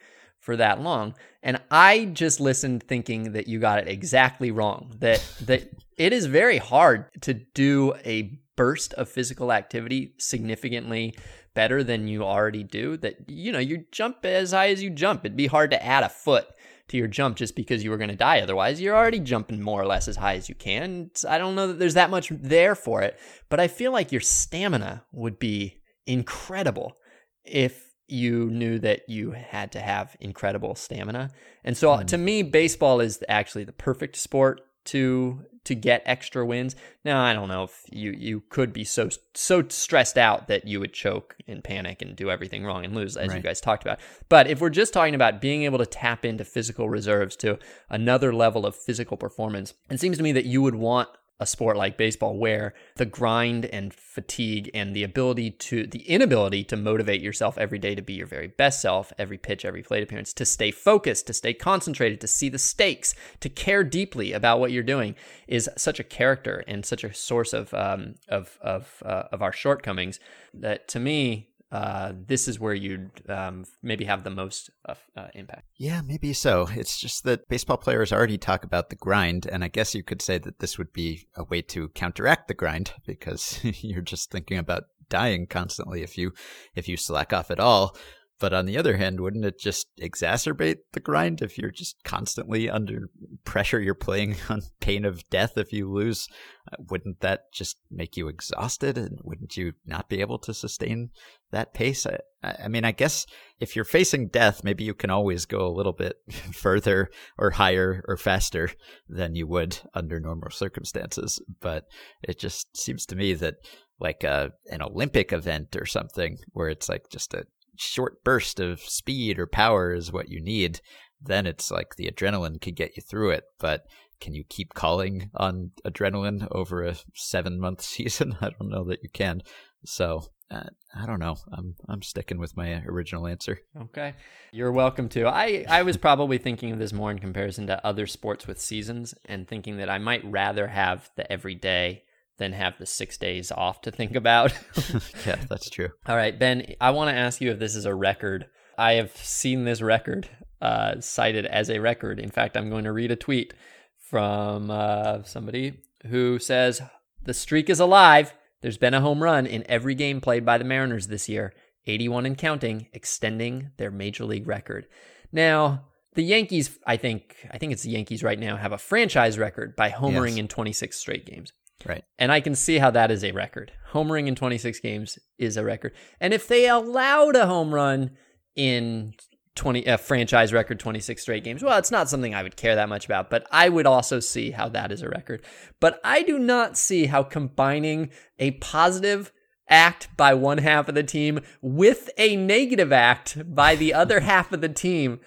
[0.45, 1.15] for that long.
[1.41, 4.93] And I just listened thinking that you got it exactly wrong.
[4.99, 5.67] That that
[5.97, 11.17] it is very hard to do a burst of physical activity significantly
[11.55, 12.95] better than you already do.
[12.97, 15.25] That you know, you jump as high as you jump.
[15.25, 16.45] It'd be hard to add a foot
[16.89, 18.79] to your jump just because you were going to die otherwise.
[18.79, 21.09] You're already jumping more or less as high as you can.
[21.27, 23.17] I don't know that there's that much there for it,
[23.49, 26.97] but I feel like your stamina would be incredible
[27.43, 31.31] if you knew that you had to have incredible stamina.
[31.63, 32.21] And so uh, to mm.
[32.21, 36.75] me baseball is actually the perfect sport to to get extra wins.
[37.03, 40.79] Now, I don't know if you you could be so so stressed out that you
[40.79, 43.99] would choke and panic and do everything wrong and lose as you guys talked about.
[44.29, 47.57] But if we're just talking about being able to tap into physical reserves to
[47.89, 51.09] another level of physical performance, it seems to me that you would want
[51.39, 56.63] a sport like baseball where the grind and fatigue and the ability to the inability
[56.63, 60.03] to motivate yourself every day to be your very best self every pitch every plate
[60.03, 64.59] appearance to stay focused to stay concentrated to see the stakes to care deeply about
[64.59, 65.15] what you're doing
[65.47, 69.51] is such a character and such a source of um, of of uh, of our
[69.51, 70.19] shortcomings
[70.53, 74.93] that to me uh, this is where you'd um, maybe have the most uh,
[75.33, 76.67] impact Yeah, maybe so.
[76.71, 80.21] It's just that baseball players already talk about the grind, and I guess you could
[80.21, 84.57] say that this would be a way to counteract the grind because you're just thinking
[84.57, 86.31] about dying constantly if you
[86.75, 87.95] if you slack off at all.
[88.37, 92.69] But on the other hand, wouldn't it just exacerbate the grind if you're just constantly
[92.69, 93.09] under
[93.45, 93.79] pressure?
[93.79, 96.27] You're playing on pain of death if you lose.
[96.71, 98.97] Uh, Wouldn't that just make you exhausted?
[98.97, 101.11] And wouldn't you not be able to sustain
[101.55, 102.05] that pace?
[102.05, 103.25] I, I mean, I guess
[103.59, 106.17] if you're facing death, maybe you can always go a little bit
[106.53, 108.69] further or higher or faster
[109.09, 111.41] than you would under normal circumstances.
[111.59, 111.85] But
[112.21, 113.55] it just seems to me that
[113.99, 117.45] like a, an Olympic event or something where it's like just a
[117.77, 120.81] short burst of speed or power is what you need,
[121.21, 123.45] then it's like the adrenaline can get you through it.
[123.59, 123.85] But
[124.19, 128.37] can you keep calling on adrenaline over a seven month season?
[128.41, 129.41] I don't know that you can.
[129.85, 130.63] So uh,
[130.95, 131.35] I don't know.
[131.51, 133.59] I'm I'm sticking with my original answer.
[133.83, 134.13] Okay.
[134.51, 135.27] You're welcome to.
[135.27, 139.15] I, I was probably thinking of this more in comparison to other sports with seasons
[139.25, 142.03] and thinking that I might rather have the everyday
[142.37, 144.53] than have the six days off to think about.
[145.25, 145.89] yeah, that's true.
[146.05, 148.47] All right, Ben, I want to ask you if this is a record.
[148.77, 150.29] I have seen this record
[150.61, 152.19] uh, cited as a record.
[152.19, 153.53] In fact, I'm going to read a tweet
[153.97, 156.81] from uh, somebody who says
[157.23, 158.33] the streak is alive.
[158.61, 161.53] There's been a home run in every game played by the Mariners this year,
[161.87, 164.87] 81 and counting, extending their major league record.
[165.31, 165.85] Now,
[166.15, 169.75] the Yankees, I think, I think it's the Yankees right now, have a franchise record
[169.75, 170.37] by homering Yes.
[170.37, 171.51] in 26 straight games.
[171.85, 172.03] Right.
[172.17, 173.73] And I can see how that is a record.
[173.91, 175.93] Homering in 26 games is a record.
[176.21, 178.11] And if they allowed a home run
[178.55, 179.13] in
[179.55, 182.89] 20 a franchise record 26 straight games, well, it's not something I would care that
[182.89, 185.43] much about, but I would also see how that is a record.
[185.79, 189.31] But I do not see how combining a positive
[189.69, 194.51] act by one half of the team with a negative act by the other half
[194.51, 195.19] of the team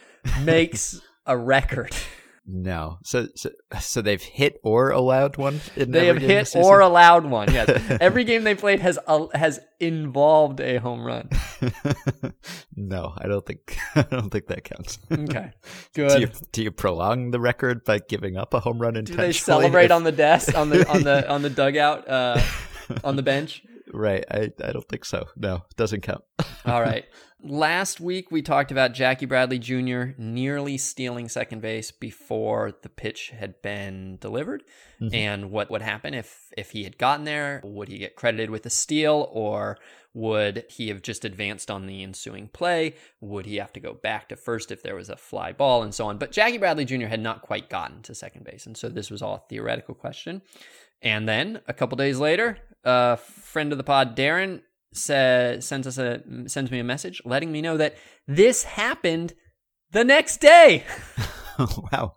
[0.43, 1.95] makes a record.
[2.51, 2.99] No.
[3.05, 5.61] So so so they've hit or allowed one.
[5.77, 7.53] In They have hit or allowed one.
[7.53, 7.69] Yes,
[8.01, 11.29] every game they played has uh, has involved a home run.
[12.75, 14.99] no, I don't think I don't think that counts.
[15.13, 15.53] Okay,
[15.93, 16.33] do you good.
[16.53, 19.93] do you prolong the record by giving up a home run Do they celebrate if-
[19.93, 22.41] on the desk on the on the on the dugout uh,
[23.05, 23.63] on the bench?
[23.93, 24.25] Right.
[24.31, 25.29] I I don't think so.
[25.37, 26.25] No, it doesn't count.
[26.65, 27.07] All right.
[27.41, 30.07] Last week we talked about Jackie Bradley Jr.
[30.19, 34.65] nearly stealing second base before the pitch had been delivered,
[35.01, 35.15] mm-hmm.
[35.15, 37.61] and what would happen if if he had gotten there?
[37.65, 39.79] Would he get credited with a steal, or
[40.15, 42.97] would he have just advanced on the ensuing play?
[43.21, 45.95] Would he have to go back to first if there was a fly ball, and
[45.95, 46.19] so on?
[46.19, 47.07] But Jackie Bradley Jr.
[47.07, 50.43] had not quite gotten to second base, and so this was all a theoretical question.
[51.03, 55.99] And then a couple days later, a friend of the pod, Darren, says sends us
[55.99, 57.95] a sends me a message letting me know that
[58.27, 59.35] this happened
[59.93, 60.85] the next day,
[61.93, 62.15] wow.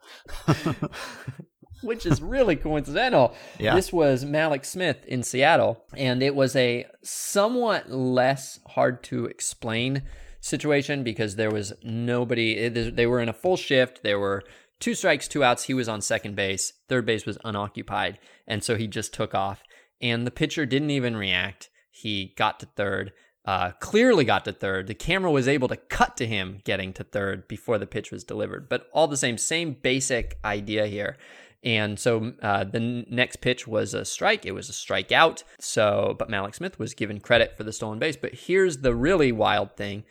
[1.83, 3.33] which is really coincidental.
[3.59, 3.75] Yeah.
[3.75, 10.03] This was Mallex Smith in Seattle, and it was a somewhat less hard to explain
[10.41, 12.57] situation because there was nobody.
[12.57, 14.03] Eh, they were in a full shift.
[14.03, 14.43] There were
[14.79, 15.63] two strikes, two outs.
[15.63, 16.73] He was on second base.
[16.89, 18.19] Third base was unoccupied.
[18.51, 19.63] And so he just took off.
[20.01, 21.69] And the pitcher didn't even react.
[21.89, 23.13] He got to third,
[23.45, 24.87] uh, clearly got to third.
[24.87, 28.25] The camera was able to cut to him getting to third before the pitch was
[28.25, 28.67] delivered.
[28.67, 31.15] But all the same, same basic idea here.
[31.63, 34.45] And so uh, the next pitch was a strike.
[34.45, 35.43] It was a strikeout.
[35.59, 38.17] So, but Mallex Smith was given credit for the stolen base.
[38.17, 40.03] But here's the really wild thing: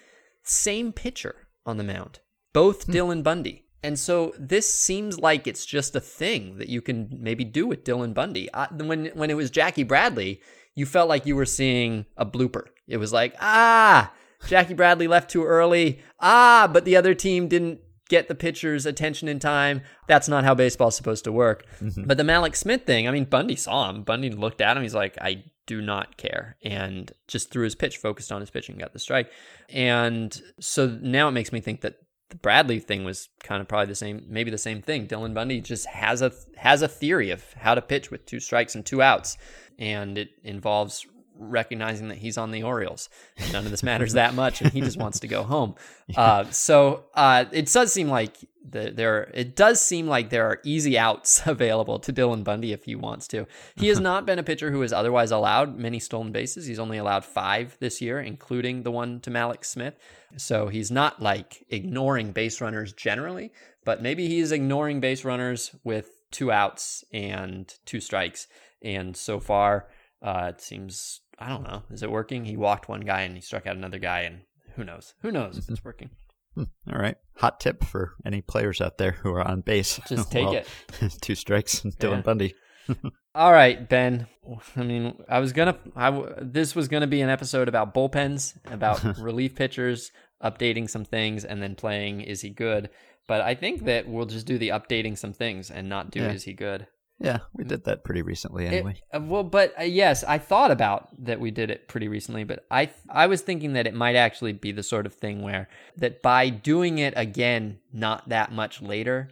[0.44, 2.20] same pitcher on the mound,
[2.54, 2.92] both hmm.
[2.92, 3.66] Dylan Bundy.
[3.82, 7.84] And so this seems like it's just a thing that you can maybe do with
[7.84, 8.52] Dylan Bundy.
[8.52, 10.40] I, when when it was Jackie Bradley,
[10.74, 12.66] you felt like you were seeing a blooper.
[12.86, 14.12] It was like, ah,
[14.46, 16.00] Jackie Bradley left too early.
[16.20, 19.82] Ah, but the other team didn't get the pitcher's attention in time.
[20.08, 21.64] That's not how baseball's supposed to work.
[21.80, 22.04] Mm-hmm.
[22.04, 24.02] But the Mallex Smith thing, I mean, Bundy saw him.
[24.02, 24.82] Bundy looked at him.
[24.82, 26.56] He's like, I do not care.
[26.64, 29.30] And just threw his pitch, focused on his pitch, and got the strike.
[29.68, 31.94] And so now it makes me think that
[32.30, 35.06] the Bradley thing was kind of probably the same, maybe the same thing.
[35.06, 38.74] Dylan Bundy just has a has a theory of how to pitch with two strikes
[38.74, 39.36] and two outs,
[39.78, 41.06] and it involves
[41.40, 43.08] recognizing that he's on the Orioles.
[43.52, 45.74] None of this matters that much, and he just wants to go home.
[46.16, 48.36] Uh, so uh, it does seem like
[48.68, 49.30] the, there.
[49.34, 53.26] It does seem like there are easy outs available to Dylan Bundy if he wants
[53.28, 53.46] to.
[53.76, 56.66] He has not been a pitcher who has otherwise allowed many stolen bases.
[56.66, 59.94] He's only allowed five this year, including the one to Mallex Smith.
[60.36, 63.52] So he's not like ignoring base runners generally,
[63.84, 68.46] but maybe he's ignoring base runners with two outs and two strikes.
[68.82, 69.88] And so far,
[70.22, 71.82] uh, it seems I don't know.
[71.90, 72.44] Is it working?
[72.44, 74.42] He walked one guy and he struck out another guy, and
[74.76, 75.14] who knows?
[75.22, 76.10] Who knows if it's working?
[76.54, 77.16] Hmm, all right.
[77.36, 80.00] Hot tip for any players out there who are on base.
[80.08, 81.16] Just take well, it.
[81.20, 82.20] two strikes, Dylan yeah.
[82.22, 82.54] Bundy.
[83.34, 84.26] All right, Ben.
[84.74, 85.78] I mean, I was gonna.
[85.94, 86.10] I
[86.40, 90.10] this was gonna be an episode about bullpens, about relief pitchers,
[90.42, 92.90] updating some things, and then playing is he good.
[93.28, 96.32] But I think that we'll just do the updating some things and not do yeah.
[96.32, 96.88] is he good.
[97.20, 99.02] Yeah, we did that pretty recently anyway.
[99.12, 102.44] It, uh, well, but uh, yes, I thought about that we did it pretty recently,
[102.44, 105.68] but I I was thinking that it might actually be the sort of thing where
[105.98, 109.28] that by doing it again not that much later,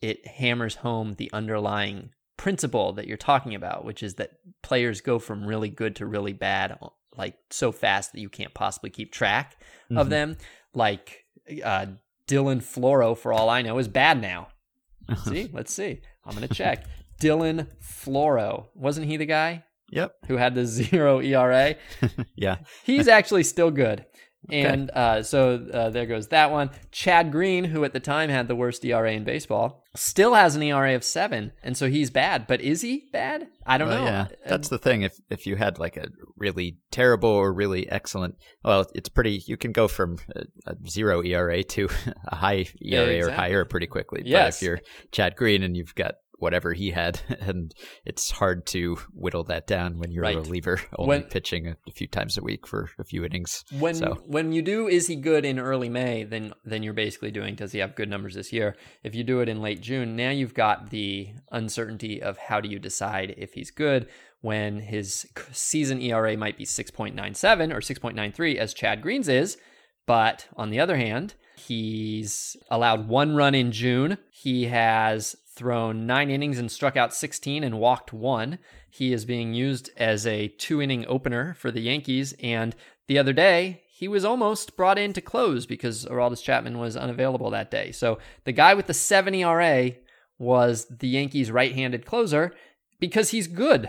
[0.00, 4.32] it hammers home the underlying principle that you're talking about, which is that
[4.62, 8.54] players go from really good to really bad uh, like so fast that you can't
[8.54, 9.98] possibly keep track mm-hmm.
[9.98, 10.36] of them.
[10.74, 11.24] Like
[11.64, 11.86] uh,
[12.26, 14.48] Dylan Floro, for all I know, is bad now.
[15.24, 16.00] see, let's see.
[16.24, 16.84] I'm gonna check.
[17.20, 18.66] Dylan Floro.
[18.74, 19.64] Wasn't he the guy?
[19.90, 20.12] Yep.
[20.26, 21.76] Who had the zero ERA?
[22.36, 22.58] yeah.
[22.84, 24.04] He's actually still good.
[24.48, 24.62] Okay.
[24.62, 26.70] And uh, so uh, there goes that one.
[26.90, 30.62] Chad Green, who at the time had the worst ERA in baseball, still has an
[30.62, 32.46] ERA of seven, and so he's bad.
[32.46, 33.48] But is he bad?
[33.66, 34.10] I don't well, know.
[34.10, 35.02] Yeah, that's the thing.
[35.02, 36.06] If if you had like a
[36.36, 39.42] really terrible or really excellent, well, it's pretty.
[39.46, 41.88] You can go from a, a zero ERA to
[42.28, 43.20] a high ERA yeah, exactly.
[43.20, 44.22] or higher pretty quickly.
[44.24, 44.44] Yes.
[44.44, 47.74] But if you're Chad Green and you've got whatever he had, and
[48.04, 50.36] it's hard to whittle that down when you're right.
[50.36, 53.64] a reliever only when, pitching a, few times a week for a few innings.
[53.78, 54.18] When so.
[54.26, 57.72] when you do is he good in early May, then then you're basically doing does
[57.72, 58.76] he have good numbers this year?
[59.02, 62.68] If you do it in late June, now you've got the uncertainty of how do
[62.68, 64.08] you decide if he's good
[64.40, 69.58] when his season ERA might be 6.97 or 6.93 as Chad Green's is,
[70.06, 74.18] but on the other hand, He's allowed one run in June.
[74.30, 78.58] He has thrown nine innings and struck out 16 and walked one.
[78.88, 82.34] He is being used as a two inning opener for the Yankees.
[82.40, 82.74] And
[83.08, 87.50] the other day, he was almost brought in to close because Aroldis Chapman was unavailable
[87.50, 87.90] that day.
[87.90, 89.92] So the guy with the 7 ERA
[90.38, 92.54] was the Yankees' right handed closer
[93.00, 93.86] because he's good.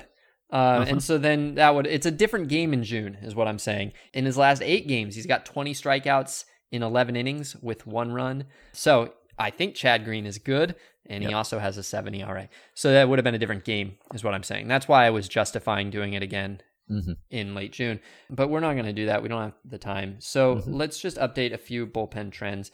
[0.51, 0.86] Uh, uh-huh.
[0.88, 3.93] And so then that would, it's a different game in June, is what I'm saying.
[4.13, 8.45] In his last eight games, he's got 20 strikeouts in 11 innings with one run.
[8.74, 11.30] So I think Chad Green is good, and yep.
[11.30, 12.49] he also has a 7 ERA.
[12.74, 14.67] So that would have been a different game, is what I'm saying.
[14.67, 17.13] That's why I was justifying doing it again mm-hmm.
[17.30, 17.99] in late June.
[18.30, 19.22] But we're not going to do that.
[19.22, 20.17] We don't have the time.
[20.20, 20.74] So mm-hmm.
[20.74, 22.72] let's just update a few bullpen trends.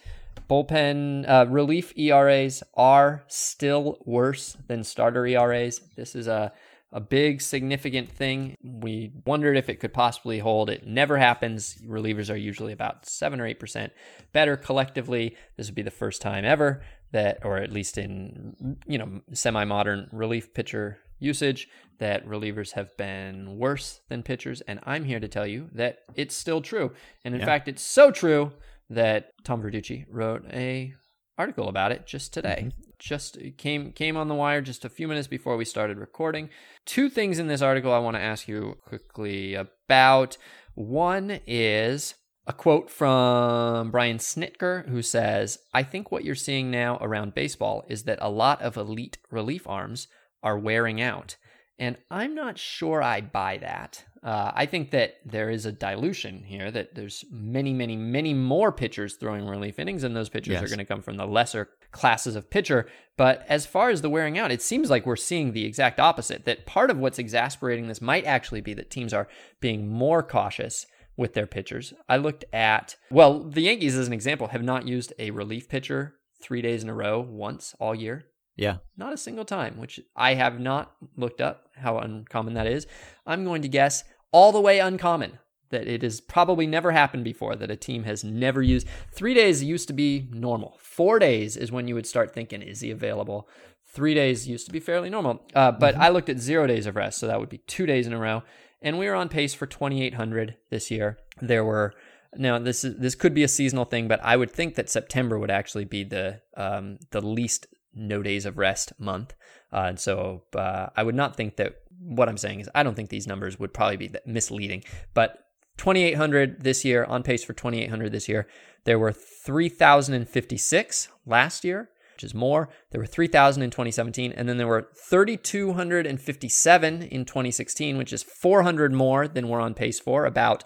[0.49, 5.79] Bullpen uh, relief ERAs are still worse than starter ERAs.
[5.95, 6.51] This is a
[6.95, 8.55] a big significant thing.
[8.63, 10.69] We wondered if it could possibly hold.
[10.69, 11.75] It never happens.
[11.85, 13.91] Relievers are usually about 7 or 8%
[14.31, 15.35] better collectively.
[15.57, 16.81] This would be the first time ever
[17.11, 21.67] that or at least in you know semi-modern relief pitcher usage
[21.99, 26.35] that relievers have been worse than pitchers and I'm here to tell you that it's
[26.35, 26.93] still true.
[27.25, 27.45] And in yeah.
[27.45, 28.53] fact, it's so true
[28.89, 30.93] that Tom Verducci wrote a
[31.37, 32.67] article about it just today.
[32.67, 36.49] Mm-hmm just came came on the wire just a few minutes before we started recording.
[36.85, 40.37] Two things in this article I want to ask you quickly about.
[40.75, 42.15] One is
[42.47, 47.83] A quote from Brian Snitker, who says, I think what you're seeing now around baseball
[47.87, 50.07] is that a lot of elite relief arms
[50.43, 51.37] are wearing out.
[51.77, 54.05] And I'm not sure I buy that.
[54.23, 58.71] Uh, I think that there is a dilution here, that there's many, many, many more
[58.71, 60.63] pitchers throwing relief innings, and those pitchers Yes.
[60.63, 62.87] are going to come from the lesser classes of pitcher.
[63.17, 66.45] But as far as the wearing out, it seems like we're seeing the exact opposite.
[66.45, 69.27] That part of what's exasperating this might actually be that teams are
[69.59, 70.85] being more cautious
[71.17, 71.93] with their pitchers.
[72.09, 76.15] I looked at, well, the Yankees, as an example, have not used a relief pitcher
[76.41, 78.25] three days in a row once all year.
[78.55, 78.77] Yeah.
[78.97, 82.87] Not a single time, which I have not looked up how uncommon that is.
[83.25, 85.39] I'm going to guess all the way uncommon
[85.69, 88.87] that it has probably never happened before that a team has never used.
[89.11, 90.77] Three days used to be normal.
[90.79, 93.49] Four days is when you would start thinking, is he available?
[93.87, 95.45] Three days used to be fairly normal.
[95.53, 98.07] Uh, but I looked at zero days of rest, so that would be two days
[98.07, 98.43] in a row.
[98.81, 101.17] And we were on pace for 2,800 this year.
[101.41, 101.93] There were
[102.37, 105.39] now this is this could be a seasonal thing, but I would think that September
[105.39, 109.33] would actually be the um, the least no days of rest month.
[109.71, 112.95] Uh, and so uh, I would not think that what I'm saying is I don't
[112.95, 114.83] think these numbers would probably be misleading.
[115.13, 115.45] But
[115.77, 118.47] 2,800 this year, on pace for 2,800 this year.
[118.85, 122.69] There were 3,056 last year, which is more.
[122.91, 128.93] There were 3,000 in 2017, and then there were 3,257 in 2016, which is 400
[128.93, 130.63] more than we're on pace for, about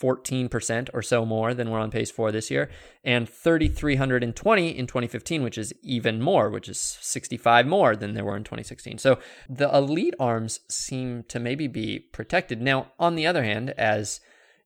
[0.00, 2.70] 14% or so more than we're on pace for this year,
[3.04, 8.36] and 3,320 in 2015, which is even more, which is 65 more than there were
[8.36, 8.98] in 2016.
[8.98, 12.60] So the elite arms seem to maybe be protected.
[12.60, 14.20] Now, on the other hand, as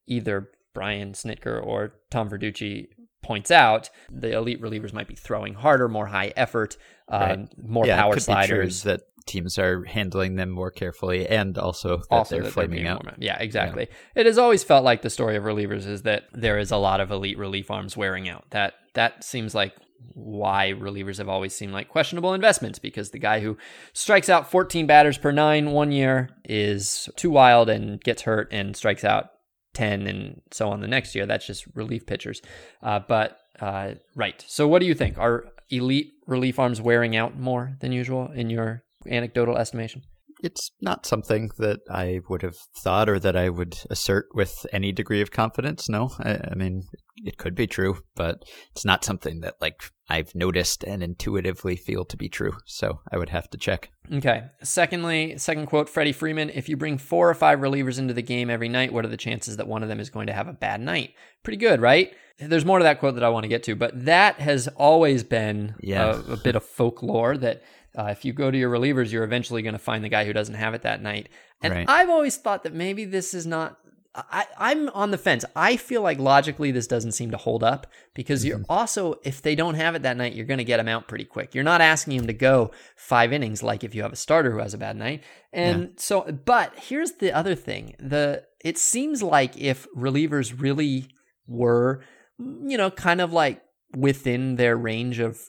[0.07, 2.89] either Brian Snitker or Tom Verducci
[3.23, 6.77] points out, the elite relievers might be throwing harder, more high effort,
[7.11, 7.33] Right.
[7.33, 8.83] Um, more yeah, power could be true sliders.
[8.85, 13.07] that teams are handling them more carefully and also that also they're that flaming out.
[13.19, 13.89] Yeah, exactly.
[14.15, 17.01] It has always felt like the story of relievers is that there is a lot
[17.01, 18.45] of elite relief arms wearing out.
[18.51, 19.75] That that seems like
[20.13, 23.57] why relievers have always seemed like questionable investments because the guy who
[23.95, 28.77] strikes out 14 batters per nine one year is too wild and gets hurt and
[28.77, 29.31] strikes out
[29.75, 31.27] 10 and so on the next year.
[31.27, 32.43] That's just relief pitchers.
[32.83, 34.45] Uh, but uh, right.
[34.47, 35.19] So what do you think?
[35.19, 40.03] Are elite relief arms wearing out more than usual in your anecdotal estimation?
[40.43, 44.93] It's not something that I would have thought or that I would assert with any
[44.93, 45.89] degree of confidence.
[45.89, 46.83] No, I, I mean,
[47.25, 48.43] it could be true, but
[48.73, 49.81] it's not something that like
[50.11, 52.53] I've noticed and intuitively feel to be true.
[52.67, 53.91] So I would have to check.
[54.13, 54.43] Okay.
[54.63, 58.51] Secondly, second quote Freddie Freeman If you bring four or five relievers into the game
[58.51, 60.53] every night, what are the chances that one of them is going to have a
[60.53, 61.15] bad night?
[61.43, 62.13] Pretty good, right?
[62.39, 65.23] There's more to that quote that I want to get to, but that has always
[65.23, 66.21] been Yeah.
[66.29, 67.63] a, a bit of folklore that
[67.97, 70.33] uh, if you go to your relievers, you're eventually going to find the guy who
[70.33, 71.29] doesn't have it that night.
[71.63, 71.89] And Right.
[71.89, 73.79] I've always thought that maybe this is not.
[74.17, 75.45] I, I'm on the fence.
[75.57, 79.57] I feel like logically this doesn't seem to hold up because you're also, if they
[79.57, 81.53] don't have it that night, you're going to get them out pretty quick.
[81.53, 84.59] You're not asking them to go five innings like if you have a starter who
[84.59, 85.25] has a bad night.
[85.53, 91.09] And so, but here's the other thing: the it seems like if relievers really
[91.49, 92.05] were,
[92.39, 93.63] you know, kind of like
[93.97, 95.41] within their range of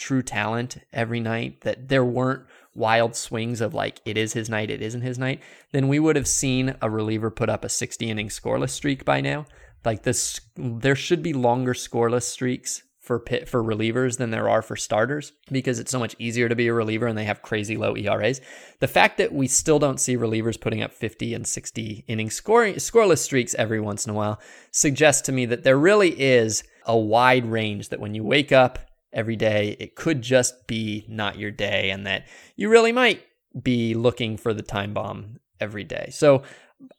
[0.00, 2.42] true talent every night, that there weren't
[2.74, 5.40] wild swings of like it is his night, it isn't his night,
[5.72, 9.20] then we would have seen a reliever put up a 60 inning scoreless streak by
[9.20, 9.46] now.
[9.84, 14.62] Like this, there should be longer scoreless streaks for pit for relievers than there are
[14.62, 17.76] for starters because it's so much easier to be a reliever and they have crazy
[17.76, 18.40] low ERAs.
[18.78, 22.74] The fact that we still don't see relievers putting up 50 and 60 inning scoring
[22.74, 24.40] scoreless streaks every once in a while
[24.70, 28.78] suggests to me that there really is a wide range that when you wake up
[29.12, 33.22] every day, it could just be not your day and that you really might
[33.60, 36.08] be looking for the time bomb every day.
[36.12, 36.42] So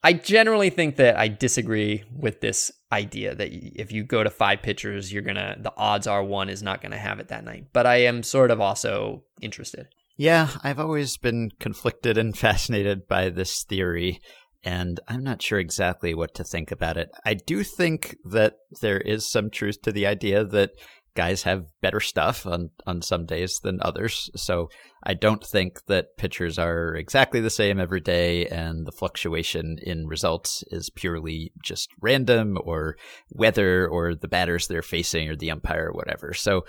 [0.03, 4.61] I generally think that I disagree with this idea that if you go to five
[4.61, 7.67] pitchers, you're gonna the odds are one is not gonna have it that night.
[7.73, 9.87] But I am sort of also interested.
[10.17, 14.21] Yeah, I've always been conflicted and fascinated by this theory,
[14.63, 17.09] and I'm not sure exactly what to think about it.
[17.25, 20.71] I do think that there is some truth to the idea that
[21.15, 24.29] guys have better stuff on, on some days than others.
[24.35, 24.69] So
[25.03, 30.07] I don't think that pitchers are exactly the same every day, and the fluctuation in
[30.07, 32.97] results is purely just random or
[33.31, 36.33] weather or the batters they're facing or the umpire or whatever.
[36.33, 36.65] So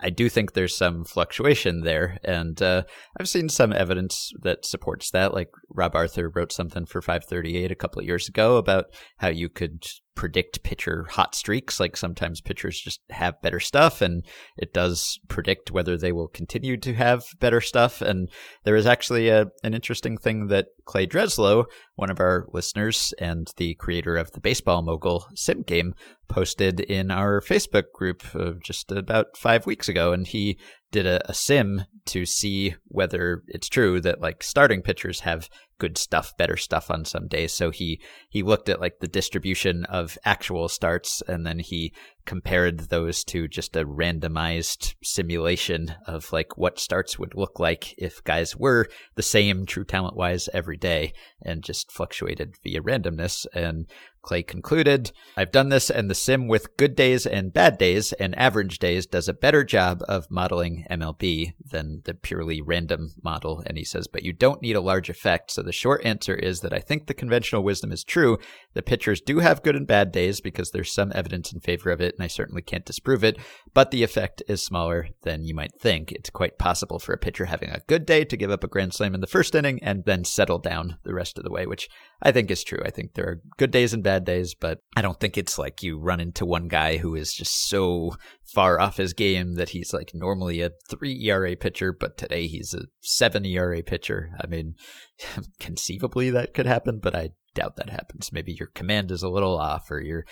[0.00, 2.84] I do think there's some fluctuation there, and uh,
[3.18, 5.34] I've seen some evidence that supports that.
[5.34, 8.86] Like Rob Arthur wrote something for 538 a couple of years ago about
[9.18, 11.80] how you could predict pitcher hot streaks.
[11.80, 14.24] Like sometimes pitchers just have better stuff, and
[14.56, 18.00] it does predict whether they will continue to have better stuff stuff.
[18.00, 18.30] And
[18.62, 21.64] there is actually a, an interesting thing that Clay Dreslough,
[21.96, 25.94] one of our listeners and the creator of the Baseball Mogul sim game,
[26.28, 30.12] posted in our Facebook group uh, just about five weeks ago.
[30.12, 30.58] And he
[30.94, 35.48] did a, a sim to see whether it's true that like starting pitchers have
[35.78, 37.52] good stuff, better stuff on some days.
[37.52, 41.92] So he he looked at like the distribution of actual starts and then he
[42.26, 48.22] compared those to just a randomized simulation of like what starts would look like if
[48.22, 51.12] guys were the same true talent wise every day
[51.42, 53.90] and just fluctuated via randomness and
[54.24, 58.36] Clay concluded, I've done this and the sim with good days and bad days and
[58.38, 63.62] average days does a better job of modeling MLB than the purely random model.
[63.66, 65.50] And he says, but you don't need a large effect.
[65.50, 68.38] So the short answer is that I think the conventional wisdom is true.
[68.72, 72.00] The pitchers do have good and bad days because there's some evidence in favor of
[72.00, 73.38] it, and I certainly can't disprove it,
[73.74, 76.12] but the effect is smaller than you might think.
[76.12, 78.94] It's quite possible for a pitcher having a good day to give up a grand
[78.94, 81.88] slam in the first inning and then settle down the rest of the way, which
[82.22, 82.80] I think is true.
[82.84, 85.82] I think there are good days and bad days, but I don't think it's like
[85.82, 88.14] you run into one guy who is just so
[88.46, 92.72] far off his game that he's like normally a three ERA pitcher, but today he's
[92.72, 94.30] a seven ERA pitcher.
[94.40, 94.74] I mean,
[95.60, 98.32] conceivably that could happen, but I doubt that happens.
[98.32, 100.26] Maybe your command is a little off, or you're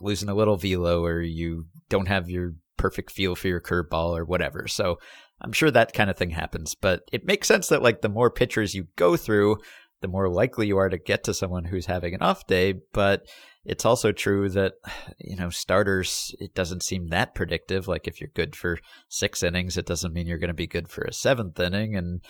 [0.00, 4.24] losing a little velo, or you don't have your perfect feel for your curveball, or
[4.24, 4.66] whatever.
[4.68, 4.98] So
[5.40, 8.30] I'm sure that kind of thing happens, but it makes sense that like the more
[8.30, 9.58] pitchers you go through,
[10.02, 12.74] the more likely you are to get to someone who's having an off day.
[12.92, 13.26] But
[13.64, 14.74] it's also true that,
[15.18, 17.88] you know, starters, it doesn't seem that predictive.
[17.88, 18.78] Like if you're good for
[19.08, 21.96] six innings, it doesn't mean you're going to be good for a seventh inning.
[21.96, 22.20] And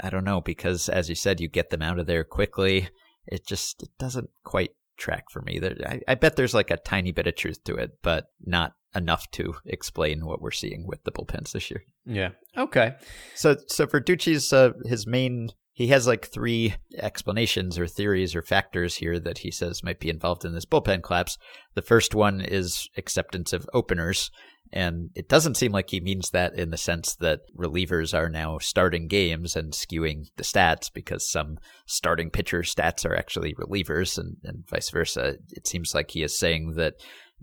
[0.00, 2.88] I don't know, because as you said, you get them out of there quickly.
[3.26, 5.60] It just it doesn't quite track for me.
[5.86, 9.30] I, I bet there's like a tiny bit of truth to it, but not enough
[9.32, 11.84] to explain what we're seeing with the bullpens this year.
[12.04, 12.30] Yeah.
[12.56, 12.94] Okay.
[13.34, 18.96] So so Verducci's uh, his main he has like three explanations or theories or factors
[18.96, 21.38] here that he says might be involved in this bullpen collapse.
[21.74, 24.32] The first one is acceptance of openers.
[24.72, 28.58] And it doesn't seem like he means that in the sense that relievers are now
[28.58, 34.36] starting games and skewing the stats because some starting pitcher stats are actually relievers and,
[34.42, 35.36] and vice versa.
[35.50, 36.94] It seems like he is saying that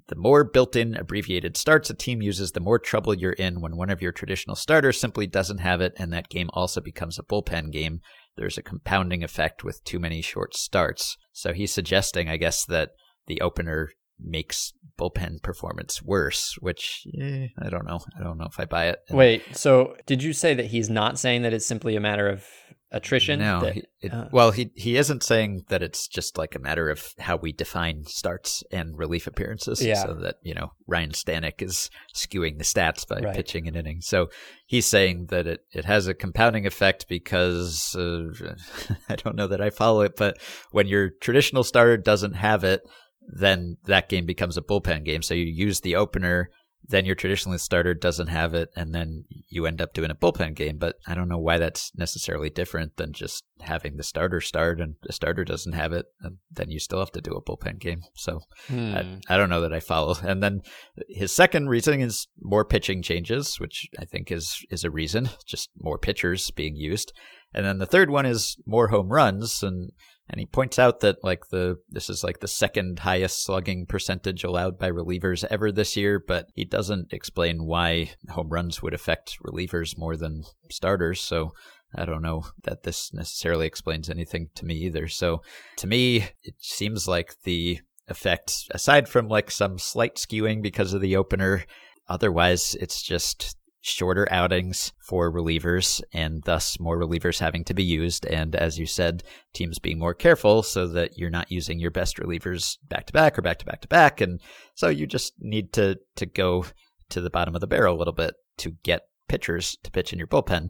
[0.07, 3.77] the more built in abbreviated starts a team uses, the more trouble you're in when
[3.77, 7.23] one of your traditional starters simply doesn't have it, and that game also becomes a
[7.23, 8.01] bullpen game
[8.37, 11.17] there's a compounding effect with too many short starts.
[11.31, 12.91] So he's suggesting, I guess, that
[13.27, 17.99] the opener makes bullpen performance worse, which eh, I don't know.
[18.17, 18.99] I don't know if I buy it.
[19.09, 22.45] Wait, so did you say that he's not saying that it's simply a matter of
[22.95, 23.39] attrition?
[23.39, 23.59] No.
[23.59, 26.89] That, he, it, uh, well, he he isn't saying that it's just like a matter
[26.89, 29.83] of how we define starts and relief appearances.
[29.83, 30.01] Yeah.
[30.01, 33.35] So that you know Ryan Stanek is skewing the stats by Right.
[33.35, 34.01] pitching an inning.
[34.01, 34.29] So
[34.65, 38.29] he's saying that it it has a compounding effect because uh,
[39.09, 40.37] I don't know that I follow it, but
[40.71, 42.81] when your traditional starter doesn't have it,
[43.27, 45.21] then that game becomes a bullpen game.
[45.21, 46.49] So you use the opener
[46.87, 50.55] then your traditional starter doesn't have it, and then you end up doing a bullpen
[50.55, 50.77] game.
[50.77, 54.95] But I don't know why that's necessarily different than just having the starter start and
[55.03, 58.01] the starter doesn't have it, and then you still have to do a bullpen game.
[58.15, 58.93] So hmm.
[58.95, 60.15] I, I don't know that I follow.
[60.25, 60.61] And then
[61.07, 65.69] his second reasoning is more pitching changes, which I think is is a reason, just
[65.79, 67.13] more pitchers being used.
[67.53, 69.91] And then the third one is more home runs, and
[70.29, 74.43] and he points out that like the this is like the second highest slugging percentage
[74.43, 79.37] allowed by relievers ever this year, but he doesn't explain why home runs would affect
[79.45, 81.21] relievers more than starters.
[81.21, 81.53] So
[81.93, 85.07] I don't know that this necessarily explains anything to me either.
[85.07, 85.41] So
[85.77, 91.01] to me, it seems like the effect, aside from like some slight skewing because of
[91.01, 91.65] the opener,
[92.07, 93.55] otherwise it's just
[93.85, 98.25] shorter outings for relievers and thus more relievers having to be used.
[98.25, 99.23] And as you said,
[99.53, 103.37] teams being more careful so that you're not using your best relievers back to back
[103.37, 104.21] or back to back to back.
[104.21, 104.41] And
[104.73, 106.65] so you just need to, to go
[107.09, 110.17] to the bottom of the barrel a little bit to get pitchers to pitch in
[110.17, 110.69] your bullpen.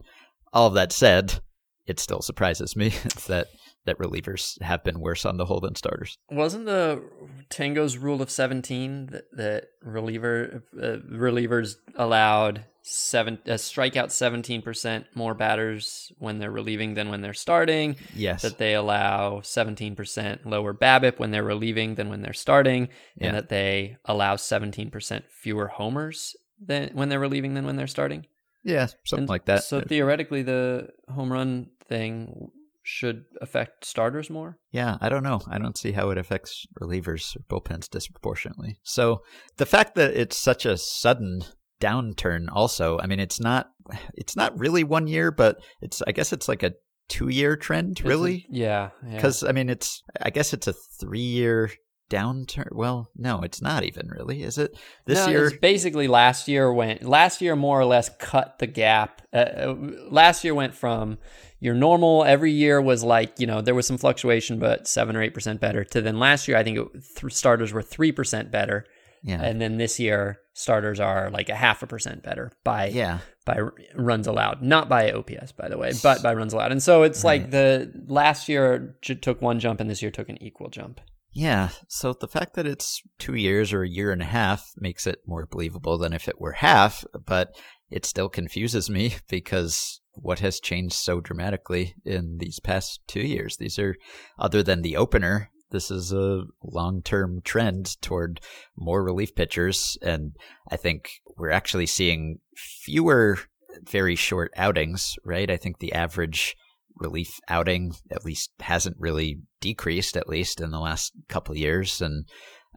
[0.52, 1.40] All of that said,
[1.86, 2.88] it still surprises me
[3.28, 3.46] that
[3.86, 6.18] that relievers have been worse on the whole than starters.
[6.30, 7.02] Wasn't the
[7.48, 15.34] Tango's rule of 17 that, that reliever uh, relievers allowed seven uh, strikeout 17% more
[15.34, 17.96] batters when they're relieving than when they're starting?
[18.14, 18.42] Yes.
[18.42, 23.28] That they allow 17% lower BABIP when they're relieving than when they're starting, Yeah.
[23.28, 28.26] and that they allow 17% fewer homers than when they're relieving than when they're starting.
[28.64, 29.62] yeah, something And like that.
[29.64, 32.50] So theoretically, the home run thing
[32.88, 34.58] should affect starters more.
[34.70, 35.40] Yeah, I don't know.
[35.50, 38.78] I don't see how it affects relievers or bullpens disproportionately.
[38.84, 39.22] So
[39.56, 41.42] the fact that it's such a sudden
[41.80, 43.70] downturn also, I mean, it's not
[44.14, 46.74] it's not really one year, but it's I guess it's like a
[47.08, 48.46] two year trend, really.
[48.48, 48.90] It's a- yeah.
[49.04, 49.14] yeah.
[49.16, 51.70] Because I mean, it's I guess it's a three year
[52.08, 52.68] downturn.
[52.72, 54.78] Well, no, it's not even really, is it?
[55.06, 59.22] This No, year, basically last year went last year more or less cut the gap.
[59.32, 59.74] Uh, Uh,
[60.08, 61.18] last year went from
[61.58, 65.22] your normal every year was like you know there was some fluctuation, but seven or
[65.22, 65.84] eight percent better.
[65.84, 66.88] To then last year, I think it,
[67.20, 68.84] th- starters were three percent better,
[69.22, 73.18] yeah, and then this year starters are like a half a percent better by yeah,
[73.44, 76.72] by r- runs allowed, not by OPS, by the way, but by runs allowed.
[76.72, 80.28] And so it's like the last year j- took one jump, and this year took
[80.28, 81.00] an equal jump.
[81.32, 81.68] yeah.
[81.88, 85.18] So the fact that it's two years or a year and a half makes it
[85.26, 87.54] more believable than if it were half, but
[87.90, 93.56] it still confuses me because what has changed so dramatically in these past two years?
[93.56, 93.94] These are
[94.38, 95.50] other than the opener.
[95.70, 98.40] This is a long term trend toward
[98.76, 99.98] more relief pitchers.
[100.02, 100.36] And
[100.70, 103.38] I think we're actually seeing fewer
[103.82, 105.50] very short outings, right?
[105.50, 106.56] I think the average
[106.98, 112.00] relief outing at least hasn't really decreased, at least in the last couple years.
[112.00, 112.26] And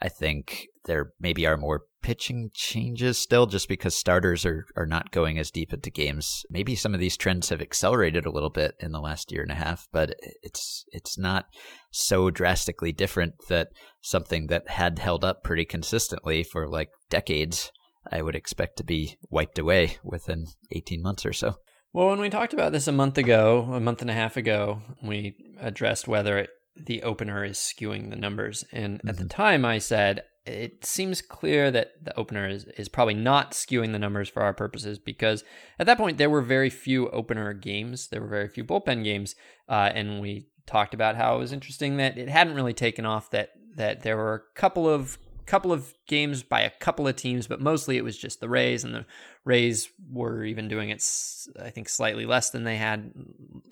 [0.01, 5.11] I think there maybe are more pitching changes still just because starters are, are not
[5.11, 6.43] going as deep into games.
[6.49, 9.51] Maybe some of these trends have accelerated a little bit in the last year and
[9.51, 11.45] a half, but it's it's not
[11.91, 13.69] so drastically different that
[14.01, 17.71] something that had held up pretty consistently for like decades
[18.11, 21.55] I would expect to be wiped away within 18 months or so.
[21.93, 24.81] Well, when we talked about this a month ago, a month and a half ago,
[25.03, 28.63] we addressed whether it, the opener is skewing the numbers.
[28.71, 29.27] And at the mm-hmm.
[29.27, 33.99] time, I said it seems clear that the opener is, is probably not skewing the
[33.99, 35.43] numbers for our purposes because
[35.77, 39.35] at that point, there were very few opener games, there were very few bullpen games.
[39.67, 43.29] Uh, and we talked about how it was interesting that it hadn't really taken off,
[43.31, 45.17] that, that there were a couple of
[45.49, 48.84] couple of games by a couple of teams, but mostly it was just the Rays,
[48.84, 49.05] and the
[49.45, 51.03] Rays were even doing it,
[51.59, 53.11] I think, slightly less than they had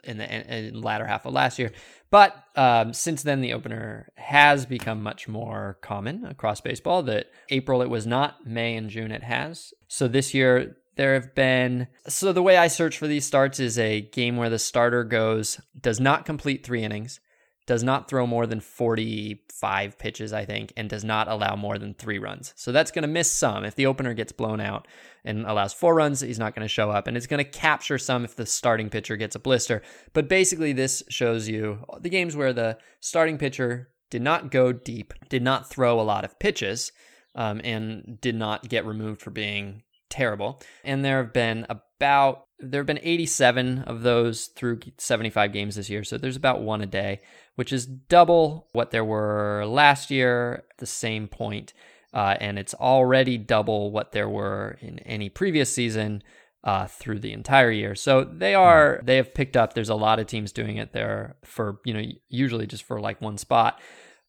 [0.03, 1.71] in the in latter half of last year.
[2.09, 7.03] But um, since then, the opener has become much more common across baseball.
[7.03, 9.71] That April it was not, May and June it has.
[9.87, 13.77] So this year there have been so the way I search for these starts is
[13.77, 17.19] a game where the starter goes does not complete three innings
[17.67, 21.93] does not throw more than 45 pitches, I think, and does not allow more than
[21.93, 22.53] three runs.
[22.55, 23.65] So that's going to miss some.
[23.65, 24.87] If the opener gets blown out
[25.25, 27.07] and allows four runs, he's not going to show up.
[27.07, 29.83] And it's going to capture some if the starting pitcher gets a blister.
[30.13, 35.13] But basically, this shows you the games where the starting pitcher did not go deep,
[35.27, 36.93] did not throw a lot of pitches,
[37.35, 40.61] um, and did not get removed for being terrible.
[40.85, 45.89] And there have been about there have been 87 of those through 75 games this
[45.89, 46.03] year.
[46.03, 47.21] So there's about one a day,
[47.57, 51.73] which is double what there were last year at the same point.
[52.13, 56.21] Uh, and it's already double what there were in any previous season
[56.63, 57.95] uh, through the entire year.
[57.95, 59.73] So they are they have picked up.
[59.73, 63.21] There's a lot of teams doing it there for you know usually just for like
[63.21, 63.81] one spot.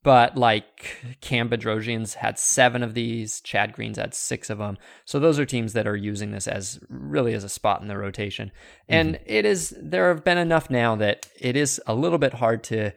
[0.03, 4.79] But like Cam Bedrosian's had seven of these, Chad Green's had six of them.
[5.05, 7.99] So those are teams that are using this as really as a spot in the
[7.99, 8.53] rotation.
[8.89, 12.65] And it is there have been enough now that it is a little bit hard
[12.65, 12.93] to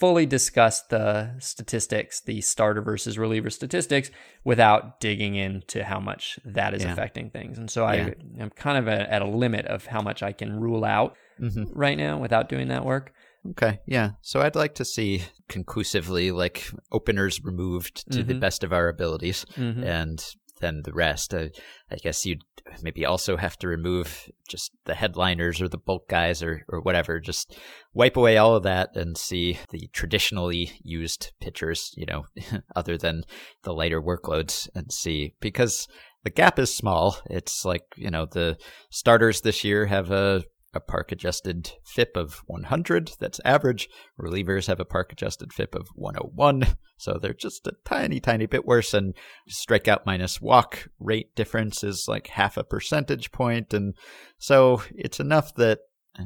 [0.00, 4.10] fully discuss the statistics, the starter versus reliever statistics,
[4.44, 6.92] without digging into how much that is Yeah.
[6.92, 7.58] affecting things.
[7.58, 8.10] And so Yeah.
[8.38, 11.16] I am kind of a, at a limit of how much I can rule out
[11.40, 11.70] Mhm.
[11.72, 13.12] right now without doing that work.
[13.50, 14.12] Okay, yeah.
[14.22, 18.40] So I'd like to see conclusively like openers removed to the Mhm.
[18.40, 19.84] best of our abilities, Mhm.
[19.84, 20.24] and
[20.60, 21.34] then the rest.
[21.34, 21.50] I,
[21.90, 22.42] I guess you'd
[22.82, 27.20] maybe also have to remove just the headliners or the bulk guys or or whatever.
[27.20, 27.56] Just
[27.92, 31.92] wipe away all of that and see the traditionally used pitchers.
[31.96, 32.26] You know,
[32.76, 33.24] other than
[33.62, 35.88] the lighter workloads, and see because
[36.24, 37.18] the gap is small.
[37.30, 38.56] It's like you know the
[38.90, 40.44] starters this year have a
[40.74, 43.12] a park adjusted FIP of 100.
[43.20, 43.88] That's average.
[44.20, 46.66] Relievers have a park adjusted FIP of 101.
[46.96, 48.94] So they're just a tiny, tiny bit worse.
[48.94, 49.14] And
[49.50, 53.74] strikeout minus walk rate difference is like half a percentage point.
[53.74, 53.94] And
[54.38, 55.80] so it's enough that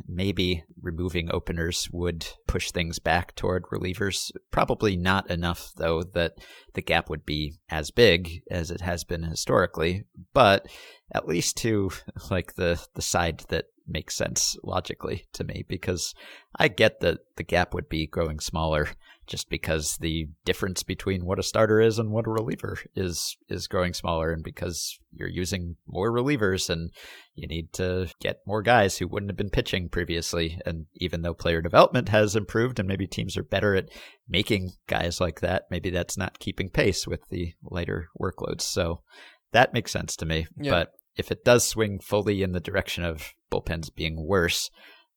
[0.06, 4.30] maybe removing openers would push things back toward relievers.
[4.50, 6.34] Probably not enough, though, that
[6.74, 10.04] the gap would be as big as it has been historically.
[10.34, 10.66] But
[11.12, 11.90] at least to
[12.30, 16.14] like the the side that makes sense logically to me because
[16.56, 18.88] I get that the gap would be growing smaller
[19.28, 23.68] just because the difference between what a starter is and what a reliever is is
[23.68, 26.90] growing smaller and because you're using more relievers and
[27.34, 30.58] you need to get more guys who wouldn't have been pitching previously.
[30.64, 33.90] And even though player development has improved and maybe teams are better at
[34.28, 38.62] making guys like that maybe that's not keeping pace with the lighter workloads.
[38.62, 39.02] So
[39.52, 40.46] that makes sense to me.
[40.58, 40.70] Yeah.
[40.70, 44.70] but if it does swing fully in the direction of bullpens being worse,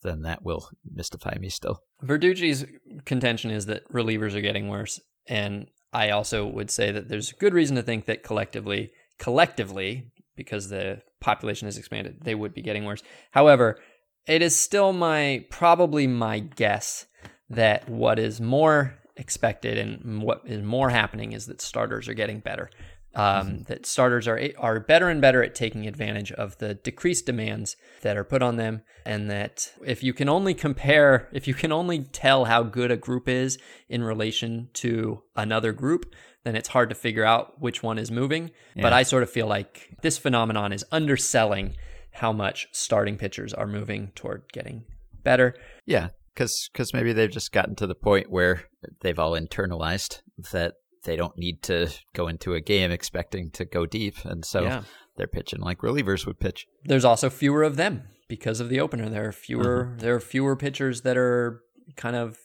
[0.04, 1.84] then that will mystify me still.
[2.04, 2.66] Verducci's
[3.06, 7.54] contention is that relievers are getting worse, and I also would say that there's good
[7.54, 12.86] reason to think that collectively, collectively, because the population has expanded, they would be getting
[12.86, 13.04] worse.
[13.32, 13.80] However,
[14.28, 17.06] it is still my probably my guess
[17.50, 22.40] that what is more expected and what is more happening is that starters are getting
[22.40, 22.70] better.
[23.14, 27.76] Um, That starters are are better and better at taking advantage of the decreased demands
[28.02, 31.72] that are put on them, and that if you can only compare, if you can
[31.72, 33.58] only tell how good a group is
[33.90, 36.06] in relation to another group,
[36.44, 38.52] then it's hard to figure out which one is moving.
[38.76, 41.76] But I sort of feel like this phenomenon is underselling
[42.12, 44.86] how much starting pitchers are moving toward getting
[45.24, 45.56] better.
[45.86, 48.64] Yeah, because because maybe they've just gotten to the point where
[49.02, 50.22] they've all internalized
[50.52, 54.64] that they don't need to go into a game expecting to go deep, and so
[54.64, 54.84] Yeah.
[55.18, 56.68] they're pitching like relievers would pitch.
[56.86, 59.10] there's also fewer of them because of the opener.
[59.10, 60.00] There are fewer mm-hmm.
[60.00, 61.62] there are fewer pitchers that are
[61.98, 62.38] kind of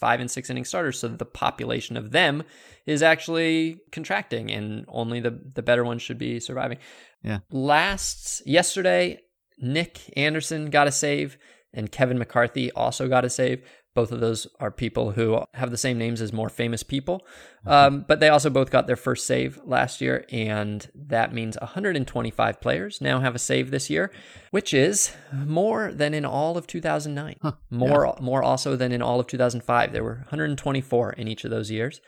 [0.00, 2.42] five and six inning starters, so the population of them
[2.86, 6.78] is actually contracting, and only the the better ones should be surviving.
[7.22, 7.40] Yeah.
[7.50, 9.20] Last yesterday,
[9.58, 11.36] Nick Anderson got a save,
[11.72, 13.62] and Kevin McCarthy also got a save.
[13.94, 17.24] Both of those are people who have the same names as more famous people.
[17.64, 22.60] Um, but they also both got their first save last year, and that means 125
[22.60, 24.10] players now have a save this year,
[24.50, 27.36] which is more than in all of 2009.
[27.70, 29.92] more, more also than in all of 2005.
[29.92, 32.00] There were 124 in each of those years.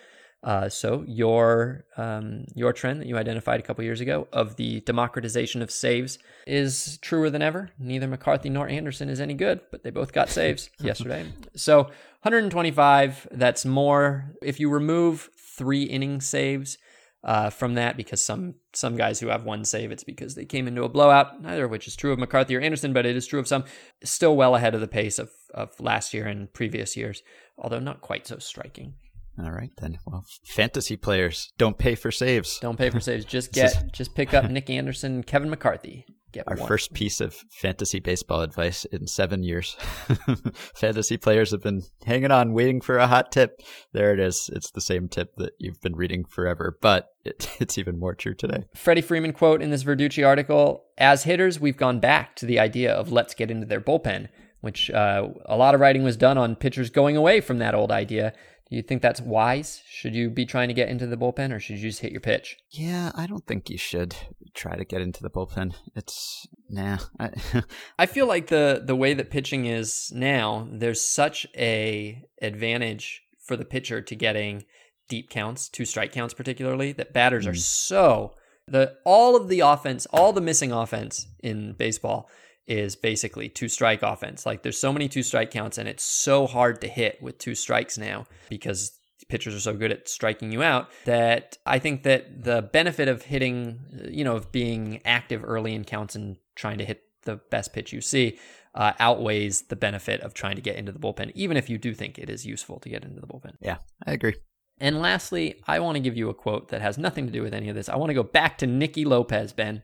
[0.47, 4.81] Uh, so your um, your trend that you identified a couple years ago of the
[4.83, 7.71] democratization of saves is truer than ever.
[7.81, 11.27] Neither McCarthy nor Anderson is any good, but they both got saves yesterday.
[11.57, 11.83] So
[12.23, 13.27] 125.
[13.33, 14.37] That's more.
[14.41, 16.79] If you remove three inning saves
[17.25, 20.69] uh, from that, because some some guys who have one save, it's because they came
[20.69, 21.43] into a blowout.
[21.43, 23.65] Neither of which is true of McCarthy or Anderson, but it is true of some.
[24.05, 27.25] Still well ahead of the pace of of last year and previous years,
[27.59, 28.95] although not quite so striking.
[29.39, 29.99] All right, then.
[30.07, 32.59] Well, fantasy players don't pay for saves.
[32.61, 33.25] Don't pay for saves.
[33.37, 36.07] Just get just pick up Nick Anderson, Kevin McCarthy.
[36.33, 36.69] Get Our one.
[36.69, 39.77] first piece of fantasy baseball advice in seven years.
[40.75, 43.61] fantasy players have been hanging on, waiting for a hot tip.
[43.93, 44.51] There it is.
[44.53, 48.35] It's the same tip that you've been reading forever, but it, it's even more true
[48.35, 48.65] today.
[48.75, 52.93] Freddie Freeman quote in this Verducci article: "As hitters, we've gone back to the idea
[52.93, 54.29] of let's get into their bullpen,
[54.61, 57.91] which uh, a lot of writing was done on pitchers going away from that old
[57.93, 58.33] idea.
[58.69, 59.83] Do you think that's wise?
[59.89, 62.21] Should you be trying to get into the bullpen, or should you just hit your
[62.21, 62.59] pitch?
[62.71, 64.17] Yeah, I don't think you should
[64.55, 65.75] try to get into the bullpen.
[65.95, 66.99] It's nah.
[67.21, 67.31] I,
[67.99, 73.57] I feel like the the way that pitching is now, there's such a advantage for
[73.57, 74.65] the pitcher to getting
[75.09, 77.59] deep counts, two strike counts particularly, that batters are mm.
[77.59, 78.35] so
[78.67, 82.29] the all of the offense, all the missing offense in baseball
[82.67, 84.45] is basically two strike offense.
[84.45, 87.55] Like there's so many two strike counts and it's so hard to hit with two
[87.55, 88.99] strikes now because
[89.29, 93.23] pitchers are so good at striking you out that I think that the benefit of
[93.23, 97.73] hitting, you know, of being active early in counts and trying to hit the best
[97.73, 98.39] pitch you see
[98.75, 101.95] uh, outweighs the benefit of trying to get into the bullpen, even if you do
[101.95, 103.55] think it is useful to get into the bullpen.
[103.61, 104.35] yeah, I agree.
[104.79, 107.55] And lastly, I want to give you a quote that has nothing to do with
[107.55, 107.89] any of this.
[107.89, 109.83] I want to go back to Nicky Lopez, Ben.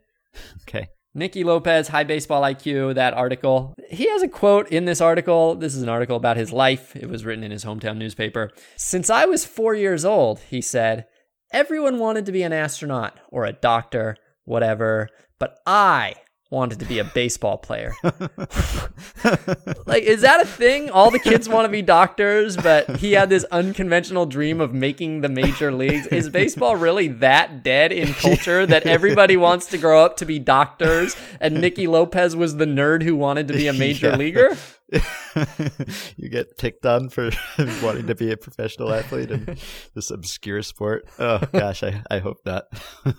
[0.68, 0.88] Okay.
[1.14, 3.74] Nicky Lopez, High Baseball IQ, that article.
[3.90, 5.54] He has a quote in this article.
[5.54, 6.96] This is an article about his life.
[6.96, 8.50] It was written in his hometown newspaper.
[8.76, 11.06] Since I was four years old, he said,
[11.52, 16.14] everyone wanted to be an astronaut or a doctor, whatever, but I
[16.52, 17.94] wanted to be a baseball player.
[19.86, 20.90] like, is that a thing?
[20.90, 25.22] All the kids want to be doctors, but he had this unconventional dream of making
[25.22, 26.06] the major leagues.
[26.08, 30.38] Is baseball really that dead in culture that everybody wants to grow up to be
[30.38, 34.16] doctors and Nicky Lopez was the nerd who wanted to be a major Yeah.
[34.16, 34.56] leaguer?
[36.16, 37.30] you get picked on for
[37.82, 39.56] wanting to be a professional athlete in
[39.94, 41.08] this obscure sport.
[41.18, 42.64] Oh gosh, I, I hope not.
[43.04, 43.12] yeah,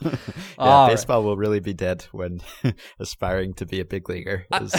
[0.58, 0.94] All right.
[0.94, 2.42] baseball will really be dead when
[3.00, 4.46] aspiring to be a big leaguer.
[4.62, 4.74] is-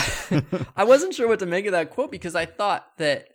[0.76, 3.28] I wasn't sure what to make of that quote because I thought that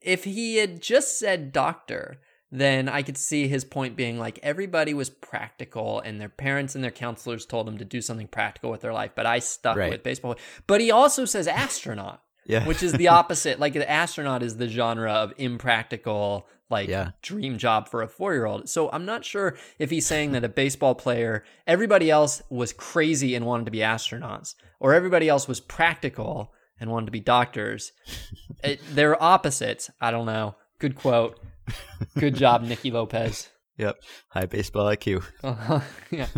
[0.00, 2.18] if he had just said doctor,
[2.50, 6.82] then I could see his point being like everybody was practical and their parents and
[6.84, 9.90] their counselors told them to do something practical with their life, but I stuck Right.
[9.90, 10.36] with baseball.
[10.66, 13.58] But he also says astronaut, yeah, which is the opposite.
[13.60, 17.10] like the astronaut is the genre of impractical, like Yeah.
[17.22, 18.68] dream job for a four year old.
[18.68, 23.34] So I'm not sure if he's saying that a baseball player, everybody else was crazy
[23.34, 27.92] and wanted to be astronauts, or everybody else was practical and wanted to be doctors.
[28.64, 29.90] It, they're opposites.
[30.00, 30.54] I don't know.
[30.78, 31.40] Good quote.
[32.16, 33.48] Good job, Nicky Lopez.
[33.76, 33.96] yep.
[34.28, 35.24] High baseball IQ.
[35.42, 35.80] Uh-huh.
[36.12, 36.28] yeah.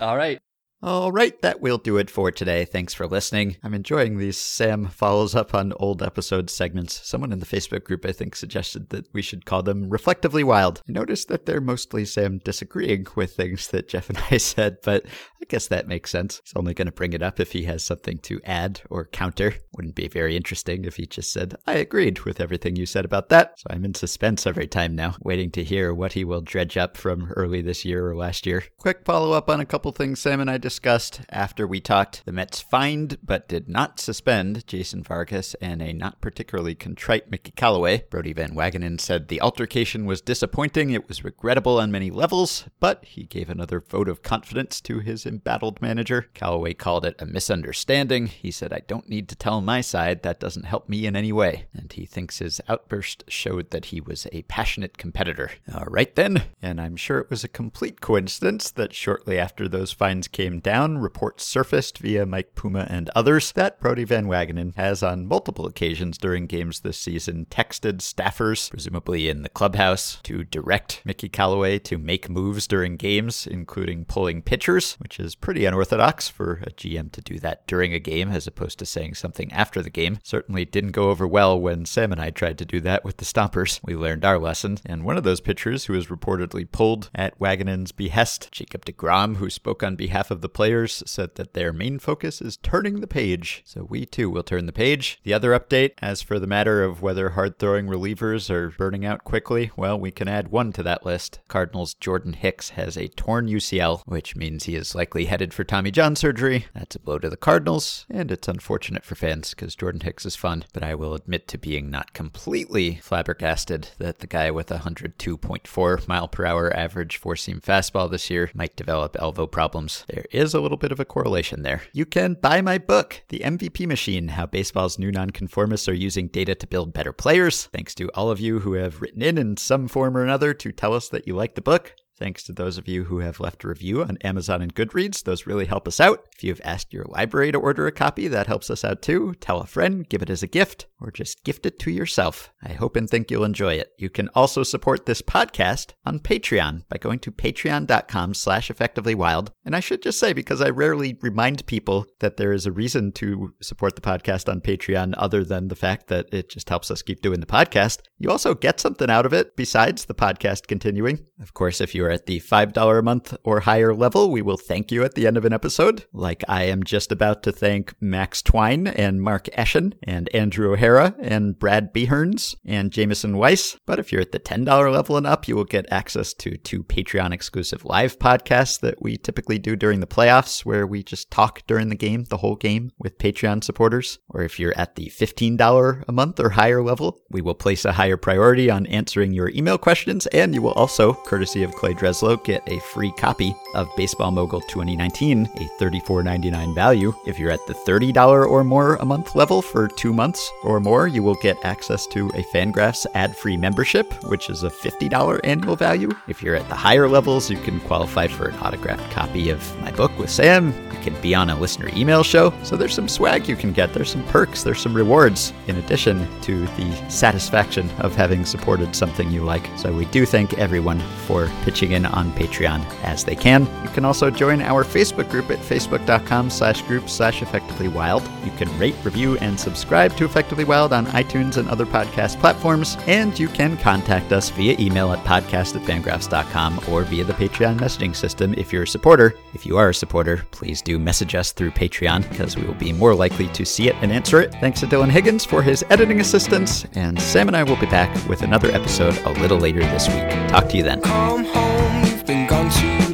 [0.00, 0.38] All right.
[0.82, 2.66] All right, that will do it for today.
[2.66, 3.56] Thanks for listening.
[3.62, 7.00] I'm enjoying these Sam follows up on old episode segments.
[7.08, 10.82] Someone in the Facebook group, I think, suggested that we should call them Reflectively Wild.
[10.86, 15.06] I noticed that they're mostly Sam disagreeing with things that Jeff and I said, but
[15.40, 16.42] I guess that makes sense.
[16.44, 19.54] He's only going to bring it up if he has something to add or counter.
[19.72, 23.30] Wouldn't be very interesting if he just said, I agreed with everything you said about
[23.30, 23.58] that.
[23.58, 26.98] So I'm in suspense every time now, waiting to hear what he will dredge up
[26.98, 28.64] from early this year or last year.
[28.76, 32.24] Quick follow up on a couple things Sam and I discussed after we talked.
[32.24, 37.52] The Mets fined but did not suspend Jason Vargas and a not particularly contrite Mickey
[37.52, 38.02] Callaway.
[38.10, 40.90] Brodie Van Wagenen said the altercation was disappointing.
[40.90, 45.24] It was regrettable on many levels, but he gave another vote of confidence to his
[45.24, 46.30] embattled manager.
[46.34, 48.26] Callaway called it a misunderstanding.
[48.26, 50.24] He said, I don't need to tell my side.
[50.24, 51.66] That doesn't help me in any way.
[51.72, 55.52] And he thinks his outburst showed that he was a passionate competitor.
[55.72, 56.42] All right then.
[56.60, 60.98] And I'm sure it was a complete coincidence that shortly after those fines came down,
[60.98, 66.18] reports surfaced via Mike Puma and others that Brodie Van Wagenen has on multiple occasions
[66.18, 71.98] during games this season texted staffers, presumably in the clubhouse, to direct Mickey Callaway to
[71.98, 77.20] make moves during games, including pulling pitchers, which is pretty unorthodox for a GM to
[77.20, 80.18] do that during a game as opposed to saying something after the game.
[80.22, 83.24] Certainly didn't go over well when Sam and I tried to do that with the
[83.24, 83.80] Stompers.
[83.82, 87.92] We learned our lesson, and one of those pitchers who was reportedly pulled at Wagenen's
[87.92, 92.40] behest, Jacob DeGrom, who spoke on behalf of the players, said that their main focus
[92.40, 93.62] is turning the page.
[93.64, 95.18] So we too will turn the page.
[95.22, 99.24] The other update, as for the matter of whether hard throwing relievers are burning out
[99.24, 101.40] quickly, well, we can add one to that list.
[101.48, 105.90] Cardinals Jordan Hicks has a torn UCL, which means he is likely headed for Tommy
[105.90, 106.66] John surgery.
[106.74, 110.36] That's a blow to the Cardinals, and it's unfortunate for fans because Jordan Hicks is
[110.36, 114.78] fun, but I will admit to being not completely flabbergasted that the guy with a
[114.78, 120.04] 102.4 mile per hour average four seam fastball this year might develop elbow problems.
[120.08, 121.82] There is a little bit of a correlation there.
[121.92, 126.54] You can buy my book, The MVP Machine How Baseball's New Nonconformists Are Using Data
[126.54, 127.66] to Build Better Players.
[127.72, 130.72] Thanks to all of you who have written in in some form or another to
[130.72, 131.94] tell us that you like the book.
[132.18, 135.22] Thanks to those of you who have left a review on Amazon and Goodreads.
[135.22, 136.26] Those really help us out.
[136.34, 139.34] If you've asked your library to order a copy, that helps us out too.
[139.40, 142.50] Tell a friend, give it as a gift, or just gift it to yourself.
[142.62, 143.90] I hope and think you'll enjoy it.
[143.98, 149.48] You can also support this podcast on Patreon by going to patreon.com slash effectivelywild.
[149.66, 153.12] And I should just say, because I rarely remind people that there is a reason
[153.12, 157.02] to support the podcast on Patreon other than the fact that it just helps us
[157.02, 161.26] keep doing the podcast, you also get something out of it besides the podcast continuing.
[161.42, 164.56] Of course, if you are at the $5 a month or higher level, we will
[164.56, 167.94] thank you at the end of an episode, like I am just about to thank
[168.00, 173.76] Max Twine and Mark Eschen and Andrew O'Hara and Brad Beherns and Jameson Weiss.
[173.86, 176.84] But if you're at the $10 level and up, you will get access to two
[176.84, 181.66] Patreon exclusive live podcasts that we typically do during the playoffs, where we just talk
[181.66, 184.18] during the game, the whole game, with Patreon supporters.
[184.28, 187.92] Or if you're at the $15 a month or higher level, we will place a
[187.92, 192.44] higher priority on answering your email questions, and you will also, courtesy of Clay Dreslough,
[192.44, 197.12] get a free copy of Baseball Mogul 2019, a $34.99 value.
[197.26, 201.08] If you're at the $30 or more a month level for two months or more,
[201.08, 206.10] you will get access to a Fangraphs ad-free membership, which is a $50 annual value.
[206.28, 209.90] If you're at the higher levels, you can qualify for an autographed copy of my
[209.90, 210.74] book with Sam.
[210.92, 212.52] You can be on a listener email show.
[212.62, 213.92] So there's some swag you can get.
[213.92, 214.62] There's some perks.
[214.62, 219.66] There's some rewards in addition to the satisfaction of having supported something you like.
[219.76, 223.62] So we do thank everyone for pitching in on Patreon as they can.
[223.82, 228.22] You can also join our Facebook group at facebook.com slash group slash effectively wild.
[228.44, 232.96] You can rate, review, and subscribe to Effectively Wild on iTunes and other podcast platforms.
[233.06, 237.78] And you can contact us via email at podcast at fangraphs.com or via the Patreon
[237.78, 239.34] messaging system if you're a supporter.
[239.54, 242.92] If you are a supporter, please do message us through Patreon because we will be
[242.92, 244.52] more likely to see it and answer it.
[244.60, 248.14] Thanks to Dylan Higgins for his editing assistance, and Sam and I will be back
[248.28, 250.28] with another episode a little later this week.
[250.48, 251.75] Talk to you then.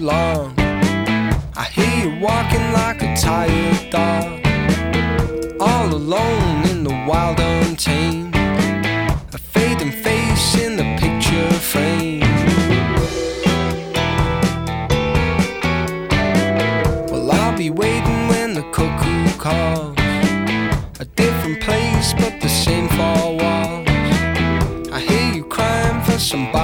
[0.03, 0.53] Long.
[1.57, 4.41] I hear you walking like a tired dog.
[5.61, 8.35] All alone in the wild untamed.
[8.35, 12.21] A fading face in the picture frame.
[17.11, 19.97] Well, I'll be waiting when the cuckoo calls.
[20.99, 23.89] A different place, but the same four walls.
[24.93, 26.62] I hear you crying for somebody's